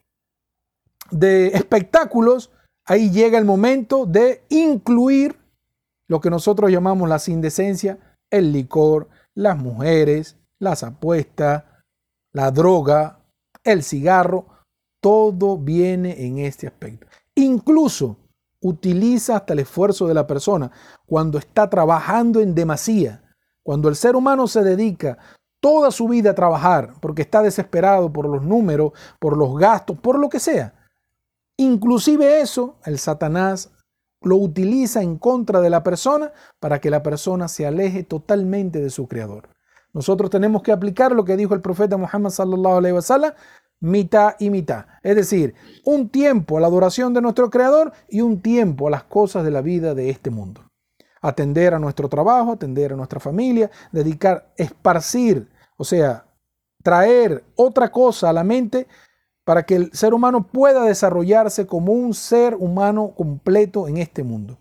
[1.12, 2.50] de espectáculos,
[2.84, 5.38] ahí llega el momento de incluir
[6.08, 11.62] lo que nosotros llamamos la indecencia, el licor, las mujeres, las apuestas,
[12.38, 13.18] la droga,
[13.64, 14.46] el cigarro,
[15.00, 17.08] todo viene en este aspecto.
[17.34, 18.16] Incluso
[18.60, 20.70] utiliza hasta el esfuerzo de la persona
[21.04, 23.24] cuando está trabajando en demasía,
[23.64, 25.18] cuando el ser humano se dedica
[25.58, 30.16] toda su vida a trabajar porque está desesperado por los números, por los gastos, por
[30.16, 30.74] lo que sea.
[31.56, 33.72] Inclusive eso, el Satanás
[34.20, 38.90] lo utiliza en contra de la persona para que la persona se aleje totalmente de
[38.90, 39.57] su creador.
[39.92, 43.32] Nosotros tenemos que aplicar lo que dijo el profeta Muhammad sallallahu alaihi wasallam,
[43.80, 44.86] mitad y mitad.
[45.02, 45.54] Es decir,
[45.84, 49.50] un tiempo a la adoración de nuestro Creador y un tiempo a las cosas de
[49.50, 50.62] la vida de este mundo.
[51.20, 56.26] Atender a nuestro trabajo, atender a nuestra familia, dedicar, esparcir, o sea,
[56.82, 58.86] traer otra cosa a la mente
[59.44, 64.58] para que el ser humano pueda desarrollarse como un ser humano completo en este mundo.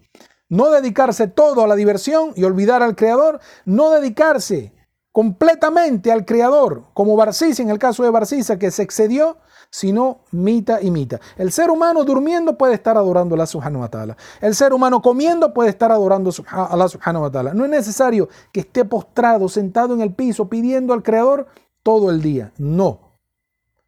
[0.50, 4.74] No dedicarse todo a la diversión y olvidar al Creador, no dedicarse
[5.18, 9.38] completamente al Creador, como Barcisa, en el caso de Barcisa, que se excedió,
[9.72, 11.20] sino mita y mita.
[11.38, 14.16] El ser humano durmiendo puede estar adorando a la subhanahu wa ta'ala.
[14.42, 17.56] El ser humano comiendo puede estar adorando a la subhanahu wa ta'ala.
[17.56, 21.48] No es necesario que esté postrado, sentado en el piso, pidiendo al Creador
[21.82, 22.54] todo el día.
[22.60, 23.18] No.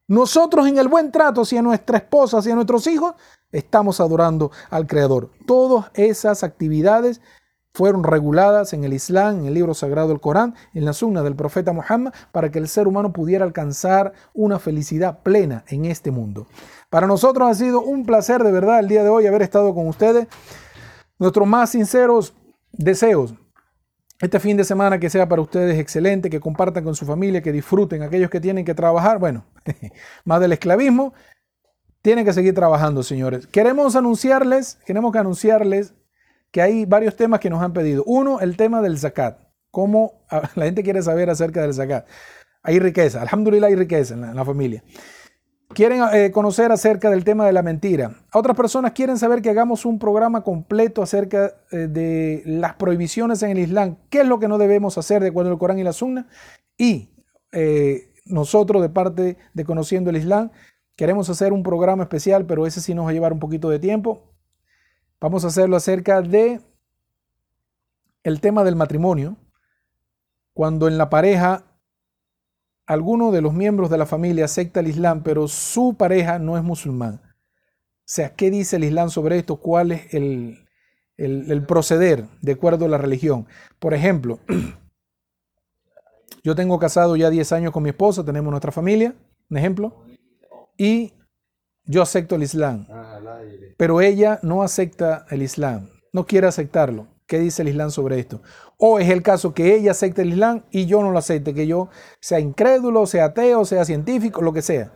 [0.08, 3.14] Nosotros en el buen trato hacia nuestra esposa, hacia nuestros hijos,
[3.52, 5.30] estamos adorando al Creador.
[5.46, 7.22] Todas esas actividades
[7.74, 11.36] fueron reguladas en el Islam, en el libro sagrado del Corán, en la sunna del
[11.36, 16.48] profeta Muhammad, para que el ser humano pudiera alcanzar una felicidad plena en este mundo.
[16.90, 19.88] Para nosotros ha sido un placer de verdad el día de hoy haber estado con
[19.88, 20.28] ustedes.
[21.18, 22.34] Nuestros más sinceros
[22.72, 23.34] deseos
[24.22, 27.54] este fin de semana que sea para ustedes excelente, que compartan con su familia, que
[27.54, 28.04] disfruten.
[28.04, 29.46] Aquellos que tienen que trabajar, bueno,
[30.26, 31.14] más del esclavismo,
[32.02, 33.48] tienen que seguir trabajando, señores.
[33.48, 35.94] Queremos anunciarles, queremos que anunciarles
[36.52, 38.04] que hay varios temas que nos han pedido.
[38.06, 39.40] Uno, el tema del zakat.
[39.72, 42.08] Cómo la gente quiere saber acerca del zakat.
[42.62, 44.84] Hay riqueza, alhamdulillah hay riqueza en la familia
[45.74, 48.16] quieren eh, conocer acerca del tema de la mentira.
[48.34, 53.52] Otras personas quieren saber que hagamos un programa completo acerca eh, de las prohibiciones en
[53.52, 55.94] el Islam, qué es lo que no debemos hacer de acuerdo al Corán y la
[55.94, 56.28] Sunna.
[56.78, 57.10] Y
[57.52, 60.52] eh, nosotros, de parte de Conociendo el Islam,
[60.96, 63.80] queremos hacer un programa especial, pero ese sí nos va a llevar un poquito de
[63.80, 64.29] tiempo.
[65.22, 66.62] Vamos a hacerlo acerca de
[68.24, 69.36] el tema del matrimonio,
[70.54, 71.66] cuando en la pareja
[72.86, 76.64] alguno de los miembros de la familia acepta el Islam, pero su pareja no es
[76.64, 77.22] musulmán.
[77.22, 79.58] O sea, ¿qué dice el Islam sobre esto?
[79.58, 80.66] ¿Cuál es el,
[81.18, 83.46] el proceder de acuerdo a la religión?
[83.78, 84.40] Por ejemplo,
[86.44, 89.14] yo tengo casado ya 10 años con mi esposa, tenemos nuestra familia,
[89.50, 90.06] un ejemplo,
[90.78, 91.14] y
[91.90, 92.86] yo acepto el Islam,
[93.76, 97.08] pero ella no acepta el Islam, no quiere aceptarlo.
[97.26, 98.42] ¿Qué dice el Islam sobre esto?
[98.78, 101.66] O es el caso que ella acepte el Islam y yo no lo acepte, que
[101.66, 101.90] yo
[102.22, 104.94] sea incrédulo, sea ateo, sea científico, lo que sea.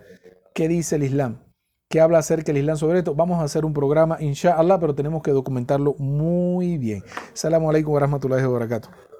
[0.53, 1.39] ¿Qué dice el Islam?
[1.89, 3.15] ¿Qué habla acerca del Islam sobre esto?
[3.15, 7.03] Vamos a hacer un programa, inshallah, pero tenemos que documentarlo muy bien.
[7.33, 9.12] Salamu alaikum wa rahmatullahi wa barakatuh.